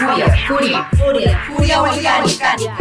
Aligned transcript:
Furia, 0.00 0.34
furia, 0.48 0.88
furia, 0.96 1.38
furia 1.46 1.80
volcánica. 1.82 2.74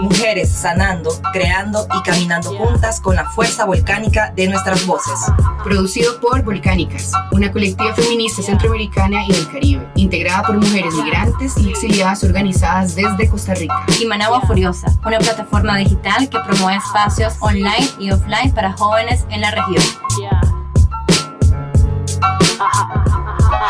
Mujeres 0.00 0.52
sanando, 0.52 1.10
creando 1.32 1.84
y 1.92 2.02
caminando 2.02 2.56
juntas 2.56 3.00
con 3.00 3.16
la 3.16 3.28
fuerza 3.28 3.64
volcánica 3.64 4.32
de 4.36 4.46
nuestras 4.46 4.86
voces. 4.86 5.18
Producido 5.64 6.20
por 6.20 6.44
Volcánicas, 6.44 7.10
una 7.32 7.50
colectiva 7.50 7.92
feminista 7.94 8.40
centroamericana 8.40 9.24
y 9.26 9.32
del 9.32 9.50
Caribe, 9.50 9.88
integrada 9.96 10.44
por 10.44 10.58
mujeres 10.58 10.94
migrantes 10.94 11.56
y 11.58 11.70
exiliadas 11.70 12.22
organizadas 12.22 12.94
desde 12.94 13.28
Costa 13.28 13.54
Rica. 13.54 13.84
Y 14.00 14.06
Managua 14.06 14.40
Furiosa, 14.42 14.86
una 15.04 15.18
plataforma 15.18 15.76
digital 15.78 16.28
que 16.28 16.38
promueve 16.38 16.78
espacios 16.78 17.34
online 17.40 17.88
y 17.98 18.12
offline 18.12 18.52
para 18.52 18.74
jóvenes 18.74 19.24
en 19.30 19.40
la 19.40 19.50
región. 19.50 19.82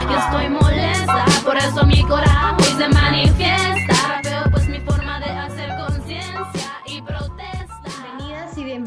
Yo 0.02 0.18
estoy 0.18 0.48
molesta, 0.50 1.24
por 1.44 1.56
eso 1.56 1.86
mi 1.86 2.02
coraje 2.02 2.33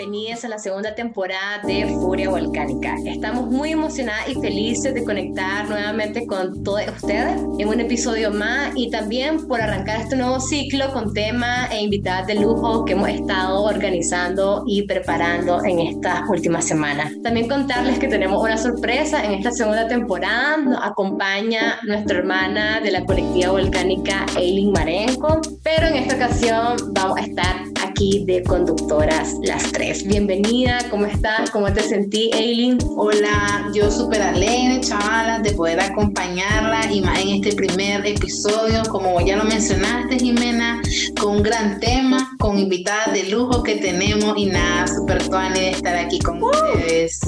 Bienvenidas 0.09 0.45
a 0.45 0.47
la 0.47 0.57
segunda 0.57 0.95
temporada 0.95 1.59
de 1.65 1.85
Furia 1.85 2.29
Volcánica. 2.29 2.95
Estamos 3.05 3.51
muy 3.51 3.73
emocionadas 3.73 4.29
y 4.29 4.35
felices 4.35 4.93
de 4.93 5.03
conectar 5.03 5.67
nuevamente 5.67 6.25
con 6.25 6.63
todos 6.63 6.83
ustedes 6.95 7.41
en 7.59 7.67
un 7.67 7.81
episodio 7.81 8.31
más 8.31 8.71
y 8.73 8.89
también 8.89 9.45
por 9.49 9.59
arrancar 9.59 9.99
este 9.99 10.15
nuevo 10.15 10.39
ciclo 10.39 10.93
con 10.93 11.13
temas 11.13 11.69
e 11.73 11.81
invitadas 11.81 12.25
de 12.27 12.35
lujo 12.35 12.85
que 12.85 12.93
hemos 12.93 13.09
estado 13.09 13.63
organizando 13.63 14.63
y 14.65 14.83
preparando 14.83 15.61
en 15.65 15.79
estas 15.79 16.21
últimas 16.29 16.65
semanas. 16.65 17.11
También 17.21 17.49
contarles 17.49 17.99
que 17.99 18.07
tenemos 18.07 18.41
una 18.41 18.57
sorpresa 18.57 19.25
en 19.25 19.33
esta 19.33 19.51
segunda 19.51 19.89
temporada. 19.89 20.55
Nos 20.55 20.81
acompaña 20.81 21.79
nuestra 21.83 22.19
hermana 22.19 22.79
de 22.79 22.91
la 22.91 23.03
colectiva 23.03 23.51
volcánica, 23.51 24.25
Eileen 24.37 24.71
Marenco, 24.71 25.41
pero 25.63 25.87
en 25.87 25.95
esta 25.95 26.15
ocasión 26.15 26.93
vamos 26.93 27.17
a 27.17 27.23
estar 27.23 27.76
aquí 27.97 28.23
de 28.25 28.43
conductoras 28.43 29.37
las 29.41 29.71
tres. 29.71 30.05
Bienvenida, 30.05 30.77
¿cómo 30.91 31.07
estás? 31.07 31.49
¿Cómo 31.49 31.73
te 31.73 31.81
sentí, 31.81 32.29
Eileen? 32.31 32.77
Hola, 32.95 33.71
yo 33.73 33.89
súper 33.89 34.21
alegre, 34.21 34.81
chavalas, 34.81 35.41
de 35.41 35.53
poder 35.53 35.79
acompañarla 35.79 36.91
y 36.91 37.01
más 37.01 37.19
en 37.19 37.29
este 37.29 37.55
primer 37.55 38.05
episodio, 38.05 38.83
como 38.91 39.19
ya 39.21 39.35
lo 39.35 39.45
mencionaste, 39.45 40.19
Jimena, 40.19 40.79
con 41.19 41.37
un 41.37 41.43
gran 41.43 41.79
tema, 41.79 42.35
con 42.37 42.59
invitadas 42.59 43.13
de 43.13 43.31
lujo 43.31 43.63
que 43.63 43.77
tenemos 43.77 44.37
y 44.37 44.45
nada, 44.45 44.85
súper 44.85 45.27
tuani 45.27 45.59
de 45.59 45.69
estar 45.71 45.95
aquí 45.95 46.19
con 46.19 46.43
ustedes. 46.43 47.19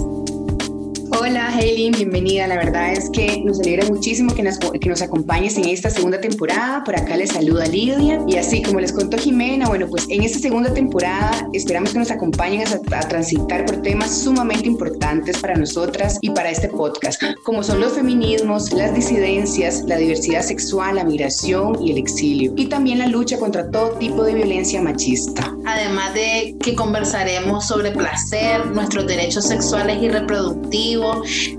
Hola, 1.11 1.47
Hayley, 1.47 1.89
bienvenida. 1.89 2.45
La 2.47 2.55
verdad 2.55 2.93
es 2.93 3.09
que 3.09 3.41
nos 3.43 3.59
alegra 3.59 3.87
muchísimo 3.87 4.33
que 4.35 4.43
nos, 4.43 4.59
que 4.59 4.89
nos 4.89 5.01
acompañes 5.01 5.57
en 5.57 5.65
esta 5.65 5.89
segunda 5.89 6.21
temporada. 6.21 6.83
Por 6.83 6.95
acá 6.95 7.17
les 7.17 7.31
saluda 7.31 7.65
Lidia. 7.65 8.21
Y 8.27 8.37
así 8.37 8.61
como 8.61 8.79
les 8.79 8.91
contó 8.91 9.17
Jimena, 9.17 9.67
bueno, 9.67 9.87
pues 9.87 10.05
en 10.09 10.21
esta 10.21 10.37
segunda 10.37 10.71
temporada 10.71 11.49
esperamos 11.51 11.93
que 11.93 11.99
nos 11.99 12.11
acompañen 12.11 12.63
a 12.67 12.99
transitar 12.99 13.65
por 13.65 13.81
temas 13.81 14.15
sumamente 14.23 14.67
importantes 14.67 15.39
para 15.39 15.55
nosotras 15.55 16.19
y 16.21 16.29
para 16.29 16.51
este 16.51 16.69
podcast, 16.69 17.21
como 17.43 17.63
son 17.63 17.79
los 17.79 17.93
feminismos, 17.93 18.71
las 18.71 18.93
disidencias, 18.93 19.83
la 19.87 19.97
diversidad 19.97 20.43
sexual, 20.43 20.97
la 20.97 21.03
migración 21.03 21.81
y 21.81 21.91
el 21.91 21.97
exilio. 21.97 22.53
Y 22.55 22.67
también 22.67 22.99
la 22.99 23.07
lucha 23.07 23.39
contra 23.39 23.69
todo 23.71 23.97
tipo 23.97 24.23
de 24.23 24.35
violencia 24.35 24.79
machista. 24.81 25.55
Además 25.65 26.13
de 26.13 26.55
que 26.61 26.75
conversaremos 26.75 27.67
sobre 27.67 27.91
placer, 27.91 28.67
nuestros 28.67 29.07
derechos 29.07 29.47
sexuales 29.47 30.01
y 30.01 30.09
reproductivos, 30.09 30.98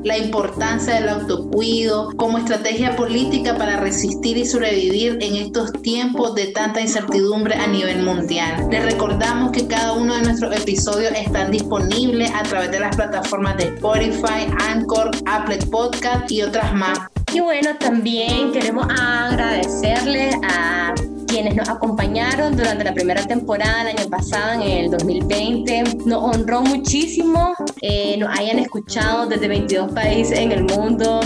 la 0.04 0.18
importancia 0.18 0.94
del 0.94 1.08
autocuido 1.08 2.12
como 2.16 2.38
estrategia 2.38 2.96
política 2.96 3.56
para 3.56 3.78
resistir 3.78 4.36
y 4.36 4.44
sobrevivir 4.44 5.18
en 5.20 5.36
estos 5.36 5.72
tiempos 5.82 6.34
de 6.34 6.48
tanta 6.48 6.80
incertidumbre 6.80 7.54
a 7.54 7.66
nivel 7.66 8.02
mundial. 8.02 8.68
Les 8.70 8.84
recordamos 8.84 9.52
que 9.52 9.66
cada 9.66 9.92
uno 9.92 10.14
de 10.14 10.22
nuestros 10.22 10.56
episodios 10.56 11.12
están 11.12 11.50
disponibles 11.50 12.30
a 12.34 12.42
través 12.42 12.70
de 12.70 12.80
las 12.80 12.96
plataformas 12.96 13.56
de 13.56 13.64
Spotify, 13.64 14.46
Anchor, 14.68 15.10
Apple 15.26 15.58
Podcast 15.70 16.30
y 16.30 16.42
otras 16.42 16.74
más. 16.74 16.98
Y 17.32 17.40
bueno, 17.40 17.76
también 17.78 18.52
queremos 18.52 18.86
agradecerle 18.90 20.30
a 20.42 20.94
quienes 21.30 21.54
nos 21.54 21.68
acompañaron 21.68 22.56
durante 22.56 22.82
la 22.82 22.92
primera 22.92 23.24
temporada 23.24 23.84
del 23.84 23.98
año 23.98 24.10
pasado, 24.10 24.60
en 24.60 24.62
el 24.62 24.90
2020. 24.90 25.84
Nos 26.04 26.22
honró 26.22 26.60
muchísimo, 26.62 27.54
eh, 27.80 28.16
nos 28.18 28.36
hayan 28.36 28.58
escuchado 28.58 29.26
desde 29.26 29.46
22 29.46 29.92
países 29.92 30.36
en 30.36 30.50
el 30.50 30.64
mundo. 30.64 31.20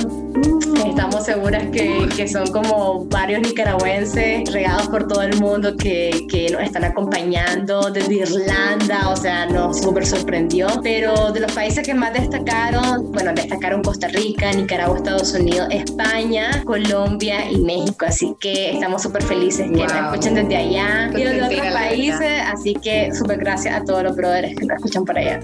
Estamos 0.87 1.25
seguras 1.25 1.65
que, 1.73 2.07
que, 2.15 2.29
son 2.29 2.47
como 2.49 3.07
varios 3.07 3.41
nicaragüenses 3.41 4.53
regados 4.53 4.89
por 4.89 5.09
todo 5.09 5.23
el 5.23 5.41
mundo 5.41 5.75
que, 5.77 6.27
que 6.29 6.51
nos 6.51 6.63
están 6.63 6.85
acompañando 6.85 7.91
desde 7.91 8.15
Irlanda, 8.15 9.09
o 9.09 9.17
sea, 9.17 9.47
nos 9.47 9.81
súper 9.81 10.07
sorprendió. 10.07 10.69
Pero 10.83 11.33
de 11.33 11.41
los 11.41 11.53
países 11.53 11.87
que 11.87 11.95
más 11.95 12.13
destacaron, 12.13 13.11
bueno, 13.13 13.33
destacaron 13.33 13.83
Costa 13.83 14.09
Rica, 14.09 14.53
Nicaragua, 14.53 14.99
Estados 14.99 15.33
Unidos, 15.33 15.69
España, 15.71 16.63
Colombia 16.65 17.51
y 17.51 17.59
México. 17.59 18.05
Así 18.07 18.37
que 18.39 18.73
estamos 18.73 19.03
súper 19.03 19.23
felices 19.23 19.71
que 19.75 19.83
nos 19.95 20.13
escuchen 20.13 20.35
desde 20.35 20.57
allá 20.57 21.11
y 21.15 21.23
de 21.23 21.43
otros 21.43 21.73
países. 21.73 22.43
Así 22.53 22.75
que 22.75 23.15
súper 23.15 23.39
gracias 23.39 23.75
a 23.75 23.85
todos 23.85 24.03
los 24.03 24.17
brothers 24.17 24.55
que 24.57 24.67
nos 24.67 24.77
escuchan 24.77 25.05
por 25.05 25.19
allá. 25.19 25.41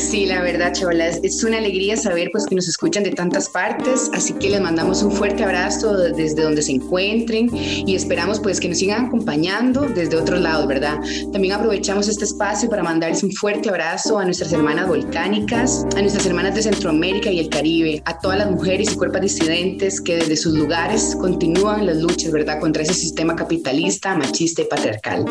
Sí, 0.00 0.26
la 0.26 0.42
verdad, 0.42 0.72
chavalas, 0.72 1.20
es 1.22 1.42
una 1.44 1.58
alegría 1.58 1.96
saber 1.96 2.30
pues 2.32 2.46
que 2.46 2.54
nos 2.54 2.68
escuchan 2.68 3.02
de 3.04 3.10
tantas 3.10 3.48
partes. 3.48 4.10
Así 4.14 4.32
que 4.34 4.50
les 4.50 4.60
mandamos 4.60 5.02
un 5.02 5.12
fuerte 5.12 5.44
abrazo 5.44 5.96
desde 5.96 6.42
donde 6.42 6.62
se 6.62 6.72
encuentren 6.72 7.48
y 7.52 7.94
esperamos 7.94 8.40
pues 8.40 8.60
que 8.60 8.68
nos 8.68 8.78
sigan 8.78 9.06
acompañando 9.06 9.82
desde 9.82 10.16
otros 10.16 10.40
lados, 10.40 10.66
¿verdad? 10.66 10.98
También 11.32 11.54
aprovechamos 11.54 12.08
este 12.08 12.24
espacio 12.24 12.68
para 12.68 12.82
mandarles 12.82 13.22
un 13.22 13.32
fuerte 13.32 13.68
abrazo 13.68 14.18
a 14.18 14.24
nuestras 14.24 14.52
hermanas 14.52 14.88
volcánicas, 14.88 15.86
a 15.96 16.00
nuestras 16.00 16.26
hermanas 16.26 16.54
de 16.54 16.62
Centroamérica 16.62 17.30
y 17.30 17.40
el 17.40 17.48
Caribe, 17.48 18.02
a 18.04 18.18
todas 18.18 18.38
las 18.38 18.50
mujeres 18.50 18.92
y 18.92 18.96
cuerpos 18.96 19.20
disidentes 19.20 20.00
que 20.00 20.16
desde 20.16 20.36
sus 20.36 20.54
lugares 20.54 21.16
continúan 21.20 21.86
las 21.86 21.96
luchas, 21.98 22.32
¿verdad?, 22.32 22.60
contra 22.60 22.82
ese 22.82 22.94
sistema 22.94 23.36
capitalista, 23.36 23.69
machista 24.16 24.62
y 24.62 24.64
patriarcal. 24.64 25.24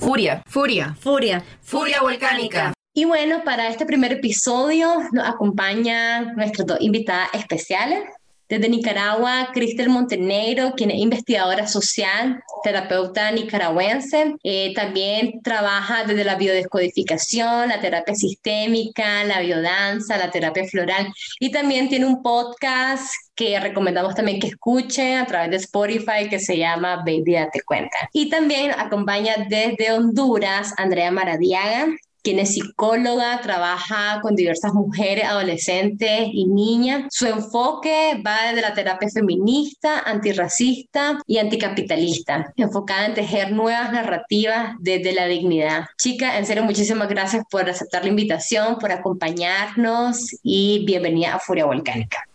Furia, 0.00 0.42
Furia, 0.46 0.96
Furia. 1.00 1.42
furia 1.62 2.00
volcánica. 2.00 2.72
Y 2.94 3.04
bueno, 3.04 3.42
para 3.44 3.68
este 3.68 3.84
primer 3.84 4.12
episodio 4.12 5.02
nos 5.12 5.28
acompañan 5.28 6.34
nuestras 6.36 6.66
dos 6.66 6.78
invitadas 6.80 7.28
especiales. 7.34 8.04
Desde 8.48 8.68
Nicaragua, 8.68 9.50
Cristel 9.52 9.88
Montenegro, 9.88 10.72
quien 10.76 10.90
es 10.90 10.98
investigadora 10.98 11.66
social, 11.66 12.40
terapeuta 12.62 13.30
nicaragüense. 13.30 14.34
Eh, 14.42 14.72
también 14.74 15.40
trabaja 15.42 16.04
desde 16.04 16.24
la 16.24 16.36
biodescodificación, 16.36 17.68
la 17.68 17.80
terapia 17.80 18.14
sistémica, 18.14 19.24
la 19.24 19.40
biodanza, 19.40 20.16
la 20.16 20.30
terapia 20.30 20.64
floral. 20.64 21.12
Y 21.40 21.50
también 21.50 21.88
tiene 21.88 22.06
un 22.06 22.22
podcast 22.22 23.12
que 23.36 23.60
recomendamos 23.60 24.14
también 24.14 24.40
que 24.40 24.48
escuchen 24.48 25.18
a 25.18 25.26
través 25.26 25.50
de 25.50 25.56
Spotify 25.56 26.28
que 26.28 26.38
se 26.38 26.56
llama 26.56 26.96
Baby 26.96 27.34
Date 27.34 27.62
Cuenta. 27.64 28.08
Y 28.12 28.30
también 28.30 28.72
acompaña 28.72 29.46
desde 29.48 29.92
Honduras 29.92 30.72
Andrea 30.78 31.10
Maradiaga, 31.10 31.86
quien 32.26 32.40
es 32.40 32.54
psicóloga, 32.54 33.40
trabaja 33.40 34.18
con 34.20 34.34
diversas 34.34 34.74
mujeres, 34.74 35.26
adolescentes 35.26 36.22
y 36.32 36.48
niñas. 36.48 37.04
Su 37.10 37.26
enfoque 37.26 38.20
va 38.26 38.48
desde 38.48 38.62
la 38.62 38.74
terapia 38.74 39.08
feminista, 39.08 40.00
antirracista 40.00 41.20
y 41.28 41.38
anticapitalista, 41.38 42.52
enfocada 42.56 43.06
en 43.06 43.14
tejer 43.14 43.52
nuevas 43.52 43.92
narrativas 43.92 44.74
desde 44.80 45.12
la 45.12 45.26
dignidad. 45.26 45.84
Chica, 45.98 46.36
en 46.36 46.46
serio, 46.46 46.64
muchísimas 46.64 47.08
gracias 47.08 47.44
por 47.48 47.70
aceptar 47.70 48.02
la 48.02 48.10
invitación, 48.10 48.78
por 48.80 48.90
acompañarnos 48.90 50.26
y 50.42 50.84
bienvenida 50.84 51.36
a 51.36 51.38
Furia 51.38 51.66
Volcánica. 51.66 52.26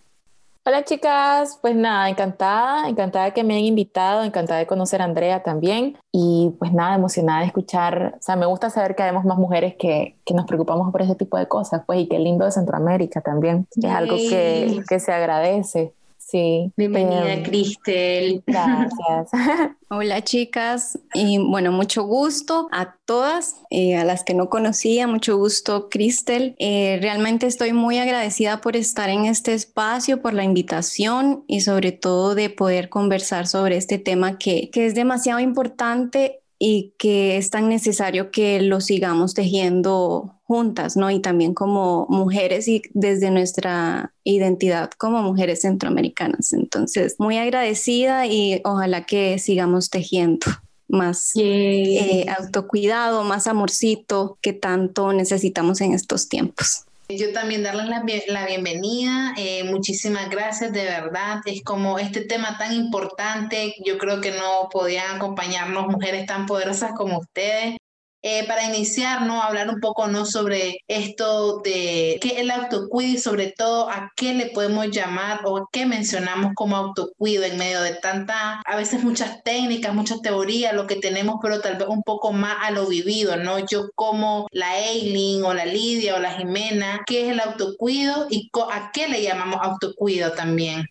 Hola 0.64 0.84
chicas, 0.84 1.58
pues 1.60 1.76
nada, 1.76 2.08
encantada, 2.08 2.88
encantada 2.88 3.32
que 3.32 3.44
me 3.44 3.56
hayan 3.56 3.66
invitado, 3.66 4.24
encantada 4.24 4.60
de 4.60 4.68
conocer 4.68 5.02
a 5.02 5.06
Andrea 5.06 5.42
también. 5.42 5.98
Y 6.12 6.54
pues 6.60 6.72
nada, 6.72 6.94
emocionada 6.94 7.40
de 7.40 7.48
escuchar, 7.48 8.18
o 8.20 8.22
sea, 8.22 8.36
me 8.36 8.46
gusta 8.46 8.70
saber 8.70 8.96
que 8.96 9.02
habemos 9.02 9.26
más 9.26 9.40
mujeres 9.40 9.74
que, 9.80 10.18
que 10.24 10.36
nos 10.36 10.46
preocupamos 10.46 10.92
por 10.92 11.02
ese 11.02 11.16
tipo 11.16 11.36
de 11.40 11.48
cosas, 11.48 11.82
pues 11.88 12.02
y 12.02 12.08
qué 12.08 12.20
lindo 12.20 12.46
de 12.46 12.52
Centroamérica 12.52 13.22
también, 13.22 13.68
es 13.76 13.86
algo 13.86 14.16
que, 14.16 14.84
que 14.88 15.00
se 15.00 15.12
agradece. 15.12 15.96
Sí. 16.32 16.72
Bienvenida, 16.78 17.34
Em, 17.34 17.44
Cristel. 17.44 18.42
Gracias. 18.48 19.30
Hola 19.90 20.24
chicas 20.24 20.98
y 21.14 21.38
bueno, 21.40 21.74
mucho 21.74 22.04
gusto 22.04 22.70
a 22.72 22.96
todas, 23.04 23.58
eh, 23.70 23.98
a 23.98 24.06
las 24.06 24.24
que 24.24 24.34
no 24.34 24.50
conocía, 24.50 25.08
mucho 25.08 25.36
gusto 25.36 25.90
Cristel. 25.90 26.56
Eh, 26.60 27.00
realmente 27.02 27.48
estoy 27.48 27.74
muy 27.74 27.98
agradecida 27.98 28.62
por 28.62 28.78
estar 28.78 29.10
en 29.10 29.26
este 29.26 29.54
espacio, 29.54 30.22
por 30.22 30.34
la 30.34 30.46
invitación 30.46 31.44
y 31.48 31.60
sobre 31.60 31.92
todo 31.92 32.34
de 32.34 32.50
poder 32.50 32.88
conversar 32.88 33.48
sobre 33.48 33.76
este 33.76 33.98
tema 33.98 34.38
que, 34.38 34.70
que 34.70 34.86
es 34.86 34.96
demasiado 34.96 35.42
importante 35.42 36.41
y 36.64 36.94
que 37.00 37.38
es 37.38 37.50
tan 37.50 37.70
necesario 37.70 38.30
que 38.30 38.62
lo 38.62 38.82
sigamos 38.82 39.34
tejiendo 39.34 40.36
juntas, 40.44 40.96
¿no? 40.96 41.10
Y 41.10 41.20
también 41.20 41.56
como 41.56 42.06
mujeres 42.08 42.68
y 42.68 42.84
desde 42.94 43.32
nuestra 43.32 44.14
identidad 44.24 44.92
como 45.00 45.24
mujeres 45.24 45.62
centroamericanas. 45.62 46.54
Entonces, 46.54 47.16
muy 47.18 47.40
agradecida 47.40 48.28
y 48.28 48.62
ojalá 48.64 49.08
que 49.08 49.40
sigamos 49.40 49.90
tejiendo 49.90 50.46
más 50.88 51.32
eh, 51.34 52.28
autocuidado, 52.38 53.24
más 53.24 53.48
amorcito 53.48 54.38
que 54.40 54.54
tanto 54.54 55.14
necesitamos 55.14 55.82
en 55.82 55.94
estos 55.94 56.30
tiempos. 56.30 56.86
Yo 57.18 57.34
también 57.34 57.64
darles 57.64 57.88
la, 58.28 58.46
bienvenida, 58.46 59.34
eh, 59.38 59.64
muchísimas 59.64 60.30
gracias, 60.30 60.72
de 60.72 60.84
verdad, 60.84 61.42
es 61.46 61.64
como 61.64 62.00
este 62.00 62.22
tema 62.22 62.58
tan 62.58 62.74
importante, 62.74 63.76
yo 63.86 63.98
creo 63.98 64.22
que 64.22 64.32
no 64.32 64.70
podían 64.72 65.18
acompañarnos 65.18 65.88
mujeres 65.88 66.26
tan 66.26 66.46
poderosas 66.46 66.92
como 66.96 67.20
ustedes, 67.20 67.78
eh, 68.24 68.46
para 68.48 68.66
iniciar, 68.66 69.26
¿no? 69.26 69.42
Hablar 69.42 69.70
un 69.70 69.80
poco, 69.80 70.08
¿no? 70.08 70.26
Sobre 70.26 70.78
esto 70.88 71.62
de 71.64 72.20
qué 72.22 72.30
es 72.30 72.38
el 72.40 72.52
autocuido 72.52 73.14
y 73.14 73.18
sobre 73.18 73.52
todo 73.52 73.90
a 73.90 74.12
qué 74.16 74.34
le 74.34 74.48
podemos 74.48 74.90
llamar 74.92 75.42
o 75.46 75.68
qué 75.72 75.86
mencionamos 75.86 76.54
como 76.56 76.76
autocuido 76.76 77.44
en 77.44 77.58
medio 77.58 77.82
de 77.82 77.96
tanta, 77.96 78.62
a 78.66 78.76
veces 78.76 79.04
muchas 79.04 79.44
técnicas, 79.44 79.94
muchas 79.94 80.22
teorías, 80.22 80.74
lo 80.74 80.88
que 80.88 80.98
tenemos, 80.98 81.38
pero 81.42 81.62
tal 81.62 81.78
vez 81.78 81.88
un 81.88 82.04
poco 82.04 82.32
más 82.32 82.58
a 82.62 82.72
lo 82.72 82.88
vivido, 82.88 83.38
¿no? 83.38 83.60
Yo 83.60 83.90
como 83.96 84.48
la 84.52 84.80
Eileen 84.80 85.44
o 85.44 85.54
la 85.54 85.66
Lidia 85.66 86.16
o 86.16 86.20
la 86.20 86.34
Jimena, 86.34 87.02
¿qué 87.06 87.26
es 87.26 87.32
el 87.32 87.40
autocuido 87.40 88.28
y 88.30 88.50
a 88.72 88.92
qué 88.94 89.08
le 89.08 89.24
llamamos 89.24 89.60
autocuido 89.62 90.32
también? 90.34 90.86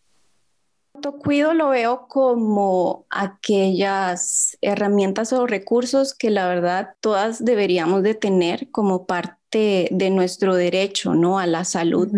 Autocuido 1.01 1.55
lo 1.55 1.71
veo 1.71 2.07
como 2.09 3.07
aquellas 3.09 4.57
herramientas 4.61 5.33
o 5.33 5.47
recursos 5.47 6.15
que 6.15 6.31
la 6.31 6.47
verdad 6.47 6.91
todas 7.01 7.43
deberíamos 7.43 8.03
de 8.03 8.15
tener 8.15 8.71
como 8.71 9.07
parte 9.07 9.89
de 9.91 10.11
nuestro 10.11 10.55
derecho, 10.55 11.15
¿no? 11.15 11.39
A 11.39 11.47
la 11.47 11.65
salud, 11.65 12.09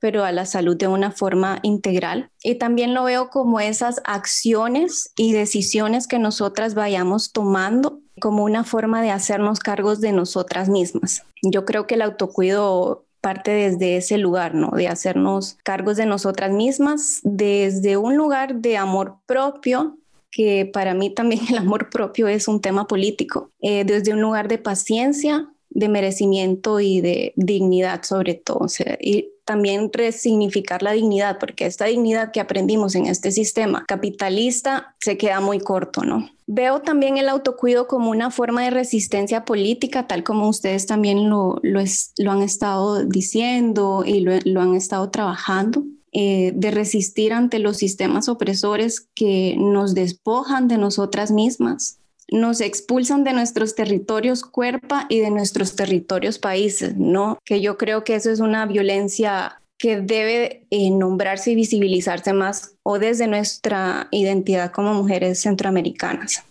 pero 0.00 0.24
a 0.24 0.32
la 0.32 0.46
salud 0.46 0.76
de 0.76 0.88
una 0.88 1.12
forma 1.12 1.60
integral. 1.62 2.30
Y 2.42 2.56
también 2.56 2.94
lo 2.94 3.04
veo 3.04 3.30
como 3.30 3.60
esas 3.60 4.00
acciones 4.04 5.12
y 5.16 5.32
decisiones 5.32 6.08
que 6.08 6.18
nosotras 6.18 6.74
vayamos 6.74 7.32
tomando 7.32 8.00
como 8.20 8.44
una 8.44 8.64
forma 8.64 9.02
de 9.02 9.10
hacernos 9.10 9.60
cargos 9.60 10.00
de 10.00 10.12
nosotras 10.12 10.68
mismas. 10.68 11.22
Yo 11.42 11.64
creo 11.64 11.86
que 11.86 11.94
el 11.94 12.02
autocuido 12.02 13.04
parte 13.22 13.52
desde 13.52 13.96
ese 13.96 14.18
lugar, 14.18 14.54
¿no? 14.54 14.70
De 14.72 14.88
hacernos 14.88 15.56
cargos 15.62 15.96
de 15.96 16.04
nosotras 16.04 16.50
mismas, 16.50 17.20
desde 17.22 17.96
un 17.96 18.16
lugar 18.16 18.56
de 18.56 18.76
amor 18.76 19.16
propio, 19.24 19.96
que 20.30 20.66
para 20.66 20.92
mí 20.92 21.08
también 21.08 21.40
el 21.48 21.56
amor 21.58 21.88
propio 21.88 22.28
es 22.28 22.48
un 22.48 22.60
tema 22.60 22.86
político, 22.86 23.50
eh, 23.62 23.84
desde 23.84 24.12
un 24.12 24.20
lugar 24.20 24.48
de 24.48 24.58
paciencia, 24.58 25.48
de 25.70 25.88
merecimiento 25.88 26.80
y 26.80 27.00
de 27.00 27.32
dignidad 27.36 28.02
sobre 28.02 28.34
todo. 28.34 28.66
y 29.00 29.30
también 29.44 29.90
resignificar 29.92 30.82
la 30.82 30.92
dignidad, 30.92 31.38
porque 31.40 31.66
esta 31.66 31.86
dignidad 31.86 32.30
que 32.30 32.40
aprendimos 32.40 32.94
en 32.94 33.06
este 33.06 33.32
sistema 33.32 33.84
capitalista 33.86 34.94
se 35.00 35.16
queda 35.16 35.40
muy 35.40 35.58
corto, 35.58 36.02
¿no? 36.04 36.30
Veo 36.54 36.82
también 36.82 37.16
el 37.16 37.30
autocuido 37.30 37.86
como 37.86 38.10
una 38.10 38.30
forma 38.30 38.62
de 38.62 38.68
resistencia 38.68 39.46
política, 39.46 40.06
tal 40.06 40.22
como 40.22 40.50
ustedes 40.50 40.86
también 40.86 41.30
lo, 41.30 41.58
lo, 41.62 41.80
lo 42.18 42.30
han 42.30 42.42
estado 42.42 43.06
diciendo 43.06 44.04
y 44.06 44.20
lo, 44.20 44.32
lo 44.44 44.60
han 44.60 44.74
estado 44.74 45.08
trabajando. 45.08 45.82
Eh, 46.14 46.52
de 46.54 46.70
resistir 46.70 47.32
ante 47.32 47.58
los 47.58 47.78
sistemas 47.78 48.28
opresores 48.28 49.08
que 49.14 49.56
nos 49.58 49.94
despojan 49.94 50.68
de 50.68 50.76
nosotras 50.76 51.30
mismas, 51.30 52.00
nos 52.30 52.60
expulsan 52.60 53.24
de 53.24 53.32
nuestros 53.32 53.74
territorios 53.74 54.42
cuerpa 54.42 55.06
y 55.08 55.20
de 55.20 55.30
nuestros 55.30 55.74
territorios 55.74 56.38
países, 56.38 56.98
¿no? 56.98 57.38
Que 57.46 57.62
yo 57.62 57.78
creo 57.78 58.04
que 58.04 58.14
eso 58.14 58.30
es 58.30 58.40
una 58.40 58.66
violencia 58.66 59.61
que 59.82 60.00
debe 60.00 60.64
eh, 60.70 60.90
nombrarse 60.90 61.50
y 61.50 61.54
visibilizarse 61.56 62.32
más 62.32 62.76
o 62.84 63.00
desde 63.00 63.26
nuestra 63.26 64.06
identidad 64.12 64.70
como 64.70 64.94
mujeres 64.94 65.40
centroamericanas. 65.40 66.44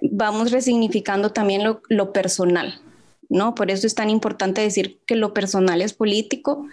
Vamos 0.00 0.52
resignificando 0.52 1.32
también 1.32 1.64
lo, 1.64 1.82
lo 1.88 2.12
personal, 2.12 2.80
¿no? 3.28 3.56
Por 3.56 3.72
eso 3.72 3.88
es 3.88 3.96
tan 3.96 4.08
importante 4.08 4.60
decir 4.60 5.00
que 5.04 5.16
lo 5.16 5.34
personal 5.34 5.82
es 5.82 5.94
político, 5.94 6.68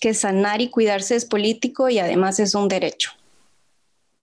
que 0.00 0.14
sanar 0.14 0.62
y 0.62 0.68
cuidarse 0.68 1.14
es 1.14 1.26
político 1.26 1.88
y 1.88 2.00
además 2.00 2.40
es 2.40 2.56
un 2.56 2.66
derecho. 2.66 3.12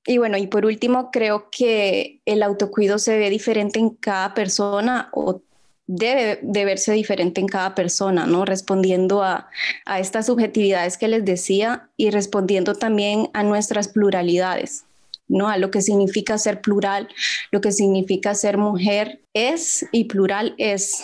Y 0.06 0.18
bueno, 0.18 0.38
y 0.38 0.48
por 0.48 0.66
último, 0.66 1.10
creo 1.10 1.48
que 1.50 2.20
el 2.26 2.44
autocuido 2.44 3.00
se 3.00 3.18
ve 3.18 3.30
diferente 3.30 3.80
en 3.80 3.92
cada 3.92 4.34
persona 4.34 5.08
o 5.14 5.42
debe 5.88 6.40
de 6.42 6.66
verse 6.66 6.92
diferente 6.92 7.42
en 7.42 7.48
cada 7.48 7.74
persona, 7.74 8.28
¿no? 8.28 8.46
Respondiendo 8.46 9.24
a, 9.24 9.50
a 9.86 10.00
estas 10.00 10.28
subjetividades 10.28 10.98
que 10.98 11.08
les 11.08 11.26
decía 11.26 11.90
y 11.98 12.12
respondiendo 12.12 12.76
también 12.76 13.30
a 13.34 13.44
nuestras 13.44 13.88
pluralidades. 13.88 14.84
¿no? 15.30 15.50
A 15.50 15.58
lo 15.58 15.72
que 15.72 15.82
significa 15.82 16.38
ser 16.38 16.62
plural, 16.62 17.10
lo 17.52 17.60
que 17.60 17.74
significa 17.74 18.34
ser 18.34 18.58
mujer 18.58 19.20
es 19.34 19.86
y 19.92 20.06
plural 20.06 20.56
es. 20.58 21.04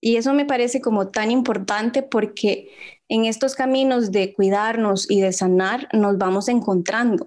Y 0.00 0.16
eso 0.16 0.32
me 0.32 0.46
parece 0.46 0.80
como 0.80 1.08
tan 1.08 1.30
importante 1.30 2.02
porque 2.02 2.70
en 3.10 3.26
estos 3.26 3.54
caminos 3.54 4.12
de 4.12 4.32
cuidarnos 4.32 5.10
y 5.10 5.20
de 5.20 5.32
sanar 5.34 5.88
nos 5.92 6.16
vamos 6.16 6.48
encontrando 6.48 7.26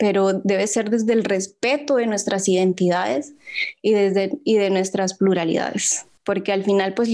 pero 0.00 0.32
debe 0.32 0.66
ser 0.66 0.88
desde 0.88 1.12
el 1.12 1.24
respeto 1.24 1.96
de 1.96 2.06
nuestras 2.06 2.48
identidades 2.48 3.34
y, 3.82 3.92
desde, 3.92 4.30
y 4.44 4.56
de 4.56 4.70
nuestras 4.70 5.12
pluralidades, 5.12 6.06
porque 6.30 6.52
al 6.52 6.62
final 6.62 6.94
pues 6.94 7.08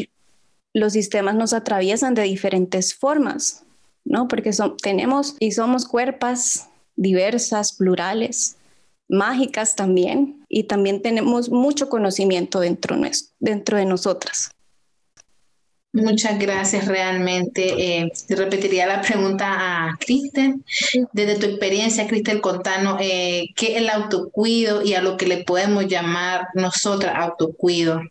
los 0.75 0.93
sistemas 0.93 1.35
nos 1.35 1.55
atraviesan 1.55 2.13
de 2.13 2.25
diferentes 2.25 2.95
formas, 2.95 3.65
¿no? 4.05 4.29
Porque 4.29 4.53
son, 4.53 4.77
tenemos 4.77 5.37
y 5.41 5.53
somos 5.53 5.87
cuerpas 5.87 6.69
diversas, 6.97 7.73
plurales, 7.73 8.59
mágicas 9.09 9.75
también, 9.75 10.45
y 10.51 10.65
también 10.65 11.01
tenemos 11.01 11.49
mucho 11.49 11.89
conocimiento 11.89 12.61
dentro, 12.61 12.95
dentro 13.41 13.79
de 13.79 13.87
nosotras. 13.87 14.51
Muchas 15.95 16.39
gracias 16.39 16.87
realmente. 16.87 18.03
Eh, 18.03 18.13
repetiría 18.29 18.87
la 18.87 19.01
pregunta 19.01 19.47
a 19.49 19.97
Cristel. 19.99 20.57
Desde 21.15 21.37
tu 21.37 21.47
experiencia, 21.47 22.07
Cristel, 22.07 22.43
contanos 22.43 22.99
eh, 23.01 23.47
qué 23.57 23.69
es 23.69 23.77
el 23.79 23.89
autocuido 23.89 24.83
y 24.83 24.93
a 24.93 25.01
lo 25.01 25.17
que 25.17 25.27
le 25.27 25.43
podemos 25.43 25.87
llamar 25.87 26.49
nosotras 26.53 27.15
autocuido. 27.17 28.03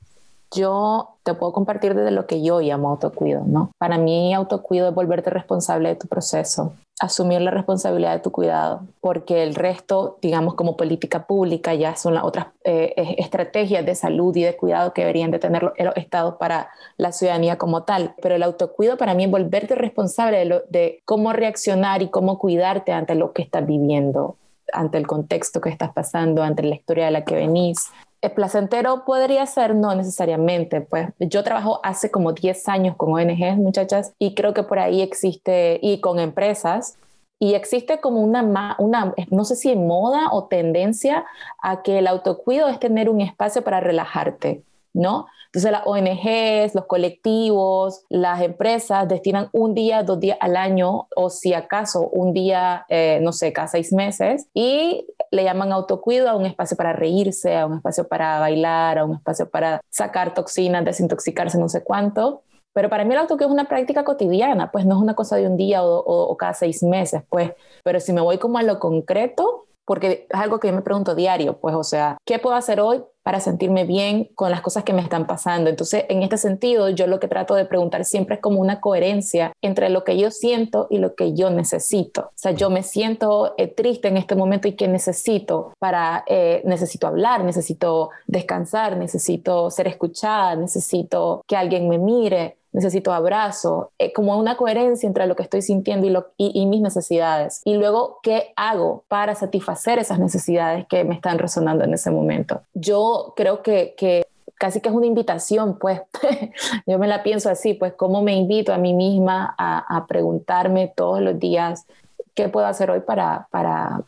Yo 0.55 1.17
te 1.23 1.33
puedo 1.33 1.51
compartir 1.51 1.95
desde 1.95 2.11
lo 2.11 2.27
que 2.27 2.41
yo 2.41 2.61
llamo 2.61 2.89
autocuido, 2.89 3.43
¿no? 3.45 3.71
Para 3.77 3.97
mí 3.97 4.33
autocuido 4.33 4.87
es 4.87 4.95
volverte 4.95 5.29
responsable 5.29 5.89
de 5.89 5.95
tu 5.95 6.07
proceso, 6.07 6.73
asumir 7.01 7.41
la 7.41 7.51
responsabilidad 7.51 8.13
de 8.13 8.19
tu 8.21 8.31
cuidado, 8.31 8.81
porque 9.01 9.43
el 9.43 9.53
resto, 9.53 10.17
digamos, 10.21 10.53
como 10.53 10.77
política 10.77 11.27
pública, 11.27 11.73
ya 11.73 11.95
son 11.97 12.13
las 12.13 12.23
otras 12.23 12.47
eh, 12.63 12.93
estrategias 13.17 13.85
de 13.85 13.95
salud 13.95 14.33
y 14.35 14.43
de 14.43 14.55
cuidado 14.55 14.93
que 14.93 15.01
deberían 15.01 15.31
de 15.31 15.39
tener 15.39 15.63
los 15.63 15.73
estados 15.97 16.35
para 16.35 16.69
la 16.97 17.11
ciudadanía 17.11 17.57
como 17.57 17.83
tal. 17.83 18.15
Pero 18.21 18.35
el 18.35 18.43
autocuido 18.43 18.97
para 18.97 19.13
mí 19.13 19.25
es 19.25 19.31
volverte 19.31 19.75
responsable 19.75 20.37
de, 20.37 20.63
de 20.69 21.01
cómo 21.03 21.33
reaccionar 21.33 22.01
y 22.01 22.09
cómo 22.09 22.39
cuidarte 22.39 22.93
ante 22.93 23.15
lo 23.15 23.33
que 23.33 23.41
estás 23.41 23.65
viviendo 23.65 24.37
ante 24.73 24.97
el 24.97 25.07
contexto 25.07 25.61
que 25.61 25.69
estás 25.69 25.93
pasando, 25.93 26.43
ante 26.43 26.63
la 26.63 26.75
historia 26.75 27.05
de 27.05 27.11
la 27.11 27.23
que 27.23 27.35
venís, 27.35 27.91
placentero 28.35 29.05
podría 29.05 29.45
ser, 29.45 29.75
no 29.75 29.93
necesariamente. 29.95 30.81
Pues 30.81 31.09
yo 31.19 31.43
trabajo 31.43 31.79
hace 31.83 32.11
como 32.11 32.33
10 32.33 32.67
años 32.69 32.95
con 32.95 33.13
ONGs, 33.13 33.57
muchachas, 33.57 34.13
y 34.19 34.33
creo 34.35 34.53
que 34.53 34.63
por 34.63 34.79
ahí 34.79 35.01
existe, 35.01 35.79
y 35.81 35.99
con 35.99 36.19
empresas, 36.19 36.97
y 37.39 37.53
existe 37.53 37.99
como 37.99 38.21
una, 38.21 38.75
una, 38.79 39.13
no 39.29 39.45
sé 39.45 39.55
si 39.55 39.75
moda 39.75 40.29
o 40.31 40.45
tendencia 40.45 41.25
a 41.61 41.83
que 41.83 41.99
el 41.99 42.07
autocuido 42.07 42.67
es 42.67 42.79
tener 42.79 43.09
un 43.09 43.21
espacio 43.21 43.63
para 43.63 43.81
relajarte, 43.81 44.63
¿no? 44.93 45.27
Entonces 45.47 45.71
las 45.71 45.83
ONGs, 45.85 46.75
los 46.75 46.85
colectivos, 46.85 48.03
las 48.09 48.41
empresas 48.41 49.07
destinan 49.07 49.49
un 49.53 49.73
día, 49.73 50.03
dos 50.03 50.19
días 50.19 50.37
al 50.41 50.57
año 50.57 51.07
o 51.15 51.29
si 51.29 51.53
acaso 51.53 52.09
un 52.09 52.33
día, 52.33 52.85
eh, 52.89 53.19
no 53.21 53.31
sé, 53.31 53.53
cada 53.53 53.69
seis 53.69 53.93
meses 53.93 54.47
y 54.53 55.05
le 55.35 55.43
llaman 55.43 55.71
autocuido 55.71 56.29
a 56.29 56.35
un 56.35 56.45
espacio 56.45 56.77
para 56.77 56.93
reírse, 56.93 57.55
a 57.55 57.65
un 57.65 57.77
espacio 57.77 58.07
para 58.07 58.39
bailar, 58.39 58.97
a 58.97 59.05
un 59.05 59.15
espacio 59.15 59.49
para 59.49 59.81
sacar 59.89 60.33
toxinas, 60.33 60.83
desintoxicarse, 60.85 61.57
no 61.57 61.69
sé 61.69 61.83
cuánto. 61.83 62.43
Pero 62.73 62.89
para 62.89 63.05
mí 63.05 63.13
el 63.13 63.19
autocuido 63.19 63.47
es 63.47 63.53
una 63.53 63.69
práctica 63.69 64.03
cotidiana, 64.03 64.71
pues 64.71 64.85
no 64.85 64.95
es 64.95 65.01
una 65.01 65.15
cosa 65.15 65.37
de 65.37 65.47
un 65.47 65.55
día 65.55 65.83
o, 65.83 65.97
o 65.97 66.37
cada 66.37 66.53
seis 66.53 66.83
meses, 66.83 67.21
pues. 67.29 67.53
Pero 67.83 67.99
si 67.99 68.11
me 68.11 68.21
voy 68.21 68.37
como 68.37 68.57
a 68.57 68.63
lo 68.63 68.79
concreto, 68.79 69.67
porque 69.85 70.27
es 70.29 70.39
algo 70.39 70.59
que 70.59 70.67
yo 70.67 70.73
me 70.73 70.81
pregunto 70.81 71.15
diario, 71.15 71.59
pues, 71.59 71.75
o 71.75 71.83
sea, 71.83 72.17
¿qué 72.25 72.39
puedo 72.39 72.55
hacer 72.55 72.79
hoy 72.81 73.03
para 73.25 73.39
sentirme 73.39 73.85
bien 73.85 74.29
con 74.35 74.51
las 74.51 74.61
cosas 74.61 74.83
que 74.83 74.93
me 74.93 75.01
están 75.01 75.25
pasando. 75.25 75.71
Entonces, 75.71 76.05
en 76.09 76.21
este 76.21 76.37
sentido, 76.37 76.89
yo 76.89 77.07
lo 77.07 77.19
que 77.19 77.27
trato 77.27 77.55
de 77.55 77.65
preguntar 77.65 78.05
siempre 78.05 78.35
es 78.35 78.41
como 78.41 78.61
una 78.61 78.79
coherencia 78.79 79.51
entre 79.63 79.89
lo 79.89 80.03
que 80.03 80.15
yo 80.15 80.29
siento 80.29 80.85
y 80.91 80.99
lo 80.99 81.15
que 81.15 81.33
yo 81.33 81.49
necesito. 81.49 82.21
O 82.21 82.31
sea, 82.35 82.51
yo 82.51 82.69
me 82.69 82.83
siento 82.83 83.55
eh, 83.57 83.67
triste 83.67 84.09
en 84.09 84.17
este 84.17 84.35
momento 84.35 84.67
y 84.67 84.73
que 84.73 84.87
necesito 84.87 85.73
para, 85.79 86.23
eh, 86.27 86.61
necesito 86.65 87.07
hablar, 87.07 87.43
necesito 87.43 88.11
descansar, 88.27 88.95
necesito 88.95 89.71
ser 89.71 89.87
escuchada, 89.87 90.55
necesito 90.55 91.41
que 91.47 91.55
alguien 91.55 91.89
me 91.89 91.97
mire 91.97 92.57
necesito 92.75 93.13
abrazo, 93.13 93.91
eh, 93.97 94.11
como 94.11 94.37
una 94.37 94.57
coherencia 94.57 95.07
entre 95.07 95.27
lo 95.27 95.35
que 95.37 95.43
estoy 95.43 95.61
sintiendo 95.61 96.27
y, 96.37 96.65
mis 96.65 96.81
necesidades. 96.81 97.61
Y 97.63 97.75
luego, 97.75 98.19
¿qué 98.21 98.51
hago 98.57 99.05
para 99.07 99.33
satisfacer 99.33 99.97
esas 99.97 100.19
necesidades 100.19 100.85
que 100.87 101.05
me 101.05 101.15
están 101.15 101.39
resonando 101.39 101.85
en 101.85 101.93
ese 101.93 102.11
momento? 102.11 102.61
Yo 102.73 103.33
creo 103.37 103.63
que, 103.63 103.95
que 103.95 104.25
casi 104.55 104.81
que 104.81 104.89
es 104.89 104.95
una 104.95 105.05
invitación, 105.05 105.79
pues 105.79 106.01
yo 106.85 106.99
me 106.99 107.07
la 107.07 107.23
pienso 107.23 107.49
así, 107.49 107.75
pues 107.75 107.93
cómo 107.93 108.21
me 108.21 108.35
invito 108.35 108.73
a 108.73 108.77
mí 108.77 108.93
misma 108.93 109.55
a, 109.57 109.97
a 109.97 110.05
preguntarme 110.05 110.91
todos 110.93 111.21
los 111.21 111.39
días 111.39 111.85
qué 112.33 112.49
puedo 112.49 112.67
hacer 112.67 112.91
hoy 112.91 112.99
para, 112.99 113.47
para, 113.51 114.01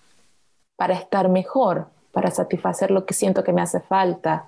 para 0.75 0.93
estar 0.93 1.29
mejor, 1.29 1.87
para 2.11 2.31
satisfacer 2.31 2.91
lo 2.91 3.05
que 3.05 3.13
siento 3.13 3.45
que 3.45 3.53
me 3.53 3.61
hace 3.61 3.79
falta 3.79 4.47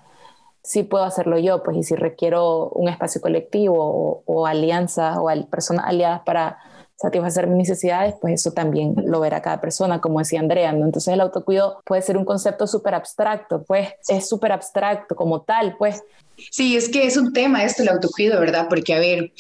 si 0.69 0.83
puedo 0.83 1.03
hacerlo 1.03 1.39
yo, 1.39 1.63
pues, 1.63 1.77
y 1.77 1.83
si 1.83 1.95
requiero 1.95 2.69
un 2.69 2.89
espacio 2.89 3.21
colectivo 3.21 4.21
o, 4.23 4.45
alianzas 4.45 5.17
o 5.17 5.27
personas 5.49 5.85
aliadas 5.88 6.21
para 6.23 6.59
satisfacer 6.95 7.47
mis 7.47 7.69
necesidades, 7.69 8.13
pues 8.21 8.35
eso 8.35 8.51
también 8.51 8.93
lo 9.03 9.19
verá 9.19 9.41
cada 9.41 9.59
persona, 9.61 9.99
como 9.99 10.19
decía 10.19 10.39
Andrea, 10.39 10.71
¿no? 10.71 10.85
Entonces 10.85 11.11
el 11.11 11.21
autocuido 11.21 11.81
puede 11.85 12.03
ser 12.03 12.17
un 12.17 12.25
concepto 12.25 12.67
súper 12.67 12.93
abstracto, 12.93 13.63
pues 13.63 13.89
es 14.09 14.29
súper 14.29 14.51
abstracto 14.51 15.15
como 15.15 15.41
tal, 15.41 15.75
pues. 15.79 16.03
Sí, 16.51 16.77
es 16.77 16.88
que 16.88 17.07
es 17.07 17.17
un 17.17 17.33
tema 17.33 17.63
esto, 17.63 17.81
el 17.81 17.89
autocuido, 17.89 18.39
¿verdad? 18.39 18.67
Porque, 18.69 18.93
a 18.93 18.99
ver, 18.99 19.31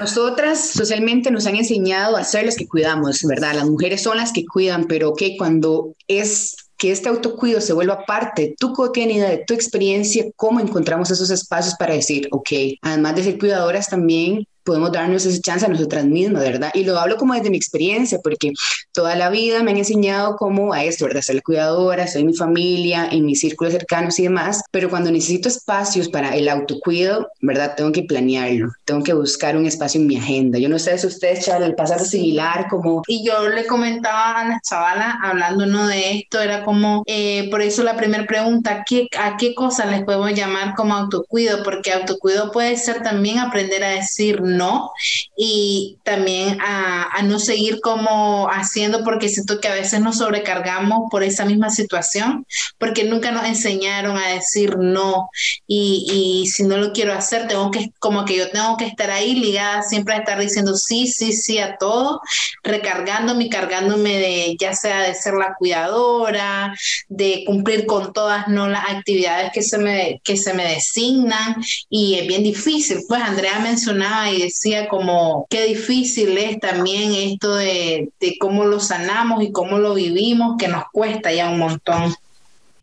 nosotras 0.00 0.58
socialmente 0.58 1.30
nos 1.30 1.46
han 1.46 1.54
enseñado 1.54 2.16
a 2.16 2.24
ser 2.24 2.44
las 2.44 2.56
que 2.56 2.66
cuidamos, 2.66 3.22
¿verdad? 3.22 3.54
Las 3.54 3.68
mujeres 3.68 4.02
son 4.02 4.16
las 4.16 4.32
que 4.32 4.44
cuidan, 4.44 4.88
pero 4.88 5.14
que 5.14 5.36
cuando 5.36 5.94
es 6.08 6.56
que 6.80 6.90
este 6.90 7.10
autocuido 7.10 7.60
se 7.60 7.74
vuelva 7.74 8.06
parte 8.06 8.42
de 8.42 8.54
tu 8.58 8.72
cotidianidad, 8.72 9.28
de 9.28 9.44
tu 9.46 9.52
experiencia, 9.52 10.24
cómo 10.34 10.60
encontramos 10.60 11.10
esos 11.10 11.28
espacios 11.28 11.74
para 11.74 11.92
decir, 11.92 12.26
ok, 12.32 12.48
además 12.80 13.16
de 13.16 13.24
ser 13.24 13.38
cuidadoras 13.38 13.90
también 13.90 14.46
podemos 14.64 14.92
darnos 14.92 15.26
esa 15.26 15.40
chance 15.40 15.66
a 15.66 15.68
nosotras 15.68 16.04
mismas, 16.04 16.42
¿verdad? 16.42 16.70
Y 16.74 16.84
lo 16.84 16.98
hablo 16.98 17.16
como 17.16 17.34
desde 17.34 17.50
mi 17.50 17.56
experiencia, 17.56 18.18
porque 18.22 18.52
toda 18.92 19.16
la 19.16 19.30
vida 19.30 19.62
me 19.62 19.70
han 19.70 19.78
enseñado 19.78 20.36
cómo 20.36 20.72
a 20.72 20.84
esto, 20.84 21.06
¿verdad? 21.06 21.22
Ser 21.22 21.36
la 21.36 21.42
cuidadora, 21.42 22.06
soy 22.06 22.24
mi 22.24 22.34
familia, 22.34 23.08
en 23.10 23.26
mis 23.26 23.40
círculos 23.40 23.72
cercanos 23.72 24.18
y 24.18 24.24
demás, 24.24 24.62
pero 24.70 24.90
cuando 24.90 25.10
necesito 25.10 25.48
espacios 25.48 26.08
para 26.08 26.36
el 26.36 26.48
autocuido, 26.48 27.28
¿verdad? 27.40 27.74
Tengo 27.76 27.92
que 27.92 28.02
planearlo, 28.02 28.72
tengo 28.84 29.02
que 29.02 29.14
buscar 29.14 29.56
un 29.56 29.66
espacio 29.66 30.00
en 30.00 30.06
mi 30.06 30.16
agenda. 30.16 30.58
Yo 30.58 30.68
no 30.68 30.78
sé 30.78 30.98
si 30.98 31.06
ustedes, 31.06 31.44
chaval, 31.44 31.64
el 31.64 31.74
pasado 31.74 32.04
similar, 32.04 32.66
como... 32.68 33.02
Y 33.06 33.24
yo 33.24 33.48
le 33.48 33.66
comentaba 33.66 34.40
a 34.40 34.48
la 34.48 34.60
chavala, 34.68 35.18
hablando 35.22 35.64
uno 35.64 35.86
de 35.86 36.18
esto, 36.18 36.40
era 36.40 36.64
como, 36.64 37.02
eh, 37.06 37.48
por 37.50 37.62
eso 37.62 37.82
la 37.82 37.96
primera 37.96 38.26
pregunta, 38.26 38.84
¿qué, 38.86 39.06
¿a 39.18 39.36
qué 39.36 39.54
cosa 39.54 39.86
les 39.86 40.04
podemos 40.04 40.32
llamar 40.34 40.74
como 40.74 40.94
autocuido? 40.94 41.62
Porque 41.62 41.92
autocuido 41.92 42.50
puede 42.52 42.76
ser 42.76 43.02
también 43.02 43.38
aprender 43.38 43.84
a 43.84 43.90
decir 43.90 44.40
no. 44.56 44.90
Y 45.36 45.98
también 46.04 46.58
a, 46.60 47.22
no 47.22 47.38
seguir 47.38 47.80
como 47.80 48.48
haciendo 48.50 49.04
porque 49.04 49.28
siento 49.28 49.60
que 49.60 49.68
a 49.68 49.74
veces 49.74 50.00
nos 50.00 50.18
sobrecargamos 50.18 51.10
por 51.10 51.22
esa 51.22 51.44
misma 51.44 51.70
situación 51.70 52.46
porque 52.78 53.04
nunca 53.04 53.30
nos 53.30 53.44
enseñaron 53.44 54.16
a 54.16 54.28
decir 54.28 54.76
no. 54.78 55.28
Y, 55.66 56.48
si 56.50 56.64
no 56.64 56.76
lo 56.76 56.92
quiero 56.92 57.12
hacer 57.12 57.46
tengo 57.48 57.70
que 57.70 57.92
como 57.98 58.24
que 58.24 58.36
yo 58.36 58.50
tengo 58.50 58.76
que 58.76 58.86
estar 58.86 59.10
ahí 59.10 59.34
ligada 59.34 59.82
siempre 59.82 60.14
a 60.14 60.18
estar 60.18 60.38
diciendo 60.38 60.76
sí, 60.76 61.06
sí, 61.06 61.32
sí 61.32 61.58
a 61.58 61.76
todo, 61.76 62.20
recargándome 62.62 63.44
y 63.44 63.50
cargándome 63.50 64.18
de 64.18 64.56
ya 64.58 64.72
sea 64.74 65.02
de 65.02 65.14
ser 65.14 65.34
la 65.34 65.54
cuidadora, 65.58 66.74
de 67.08 67.44
cumplir 67.46 67.86
con 67.86 68.12
todas 68.12 68.48
no 68.48 68.68
las 68.68 68.84
actividades 68.90 69.52
que 69.52 69.62
se 69.62 69.78
me 69.78 70.20
que 70.24 70.36
se 70.36 70.54
me 70.54 70.64
designan. 70.64 71.56
Y 71.88 72.18
es 72.18 72.26
bien 72.26 72.42
difícil. 72.42 73.00
Pues 73.08 73.22
Andrea 73.22 73.58
mencionaba 73.58 74.30
y 74.30 74.39
decía 74.42 74.88
como 74.88 75.46
qué 75.48 75.64
difícil 75.64 76.36
es 76.38 76.58
también 76.60 77.14
esto 77.14 77.54
de, 77.54 78.10
cómo 78.40 78.64
lo 78.64 78.80
sanamos 78.80 79.42
y 79.42 79.52
cómo 79.52 79.78
lo 79.78 79.94
vivimos, 79.94 80.56
que 80.58 80.68
nos 80.68 80.84
cuesta 80.92 81.32
ya 81.32 81.50
un 81.50 81.58
montón. 81.58 82.14